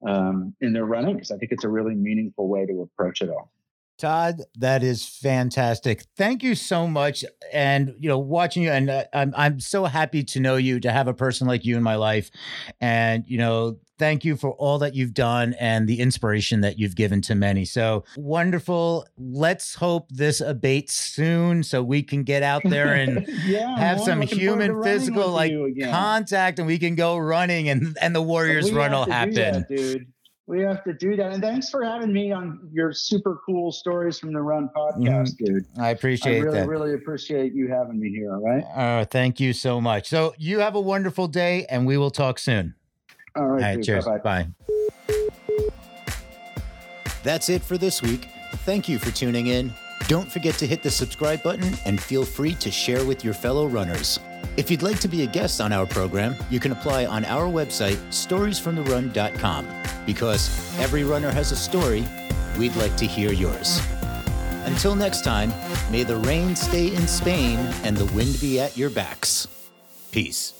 um, 0.06 0.54
in 0.60 0.72
their 0.72 0.84
running 0.84 1.14
because 1.14 1.30
I 1.30 1.36
think 1.36 1.52
it's 1.52 1.64
a 1.64 1.68
really 1.68 1.94
meaningful 1.94 2.48
way 2.48 2.66
to 2.66 2.82
approach 2.82 3.22
it 3.22 3.30
all. 3.30 3.52
Todd, 4.00 4.40
that 4.56 4.82
is 4.82 5.04
fantastic. 5.04 6.04
Thank 6.16 6.42
you 6.42 6.54
so 6.54 6.86
much. 6.86 7.22
And 7.52 7.94
you 7.98 8.08
know, 8.08 8.18
watching 8.18 8.62
you, 8.62 8.70
and 8.70 8.88
uh, 8.88 9.04
I'm 9.12 9.34
I'm 9.36 9.60
so 9.60 9.84
happy 9.84 10.24
to 10.24 10.40
know 10.40 10.56
you, 10.56 10.80
to 10.80 10.90
have 10.90 11.06
a 11.06 11.12
person 11.12 11.46
like 11.46 11.66
you 11.66 11.76
in 11.76 11.82
my 11.82 11.96
life, 11.96 12.30
and 12.80 13.24
you 13.26 13.36
know, 13.36 13.76
thank 14.00 14.24
you 14.24 14.34
for 14.34 14.52
all 14.52 14.78
that 14.78 14.94
you've 14.94 15.14
done 15.14 15.54
and 15.60 15.86
the 15.86 16.00
inspiration 16.00 16.62
that 16.62 16.78
you've 16.78 16.96
given 16.96 17.20
to 17.20 17.34
many. 17.36 17.64
So 17.64 18.02
wonderful. 18.16 19.06
Let's 19.18 19.74
hope 19.74 20.08
this 20.10 20.40
abates 20.40 20.94
soon, 20.94 21.62
so 21.62 21.82
we 21.82 22.02
can 22.02 22.24
get 22.24 22.42
out 22.42 22.62
there 22.64 22.94
and 23.02 23.28
yeah, 23.44 23.78
have 23.78 24.00
some 24.00 24.20
looking 24.20 24.38
forward 24.40 24.58
to 24.58 24.64
human 24.64 24.82
physical 24.82 25.28
like 25.30 25.52
contact, 25.84 26.58
and 26.58 26.66
we 26.66 26.78
can 26.78 26.96
go 26.96 27.16
running, 27.18 27.68
and 27.68 27.96
and 28.00 28.16
the 28.16 28.22
Warriors 28.22 28.72
run 28.72 28.90
will 28.90 29.04
happen. 29.04 29.34
that, 29.34 29.68
dude. 29.68 30.06
We 30.46 30.62
have 30.62 30.82
to 30.82 30.92
do 30.92 31.14
that. 31.14 31.30
And 31.30 31.40
thanks 31.40 31.70
for 31.70 31.84
having 31.84 32.12
me 32.12 32.32
on 32.32 32.58
your 32.72 32.92
super 32.92 33.38
cool 33.46 33.70
stories 33.70 34.18
from 34.18 34.32
the 34.32 34.42
Run 34.42 34.68
podcast, 34.76 35.36
dude. 35.36 35.64
I 35.78 35.88
I 35.88 35.90
appreciate 35.90 36.40
really, 36.40 36.58
that. 36.58 36.66
really 36.66 36.88
really 36.88 36.94
appreciate 36.94 37.52
you 37.52 37.68
having 37.68 38.00
me 38.00 38.08
here. 38.08 38.32
All 38.32 38.42
right. 38.42 38.64
Uh, 38.74 39.04
thank 39.04 39.38
you 39.38 39.52
so 39.52 39.80
much. 39.80 40.08
So 40.08 40.34
you 40.38 40.58
have 40.58 40.74
a 40.74 40.80
wonderful 40.80 41.28
day, 41.28 41.66
and 41.68 41.86
we 41.86 41.96
will 41.96 42.10
talk 42.10 42.40
soon. 42.40 42.74
All 43.36 43.42
All 43.42 43.48
right. 43.48 43.62
right, 43.62 43.74
dude. 43.76 43.84
cheers. 43.84 44.04
Bye-bye. 44.04 44.44
Bye. 44.44 45.14
That's 47.22 47.48
it 47.48 47.62
for 47.62 47.76
this 47.78 48.02
week. 48.02 48.28
Thank 48.64 48.88
you 48.88 48.98
for 48.98 49.10
tuning 49.10 49.48
in. 49.48 49.72
Don't 50.08 50.30
forget 50.30 50.54
to 50.56 50.66
hit 50.66 50.82
the 50.82 50.90
subscribe 50.90 51.42
button 51.42 51.74
and 51.84 52.00
feel 52.00 52.24
free 52.24 52.54
to 52.54 52.70
share 52.70 53.04
with 53.04 53.24
your 53.24 53.34
fellow 53.34 53.66
runners. 53.66 54.18
If 54.56 54.70
you'd 54.70 54.82
like 54.82 54.98
to 55.00 55.08
be 55.08 55.22
a 55.22 55.26
guest 55.26 55.60
on 55.60 55.72
our 55.72 55.86
program, 55.86 56.34
you 56.50 56.58
can 56.58 56.72
apply 56.72 57.06
on 57.06 57.24
our 57.26 57.44
website, 57.44 57.96
storiesfromtherun.com. 58.08 59.66
Because 60.06 60.78
every 60.80 61.04
runner 61.04 61.30
has 61.30 61.52
a 61.52 61.56
story, 61.56 62.04
we'd 62.58 62.74
like 62.76 62.96
to 62.96 63.06
hear 63.06 63.32
yours. 63.32 63.80
Until 64.64 64.94
next 64.96 65.22
time, 65.22 65.52
may 65.92 66.02
the 66.02 66.16
rain 66.16 66.56
stay 66.56 66.88
in 66.94 67.06
Spain 67.06 67.58
and 67.84 67.96
the 67.96 68.06
wind 68.14 68.40
be 68.40 68.58
at 68.58 68.76
your 68.76 68.90
backs. 68.90 69.46
Peace. 70.10 70.59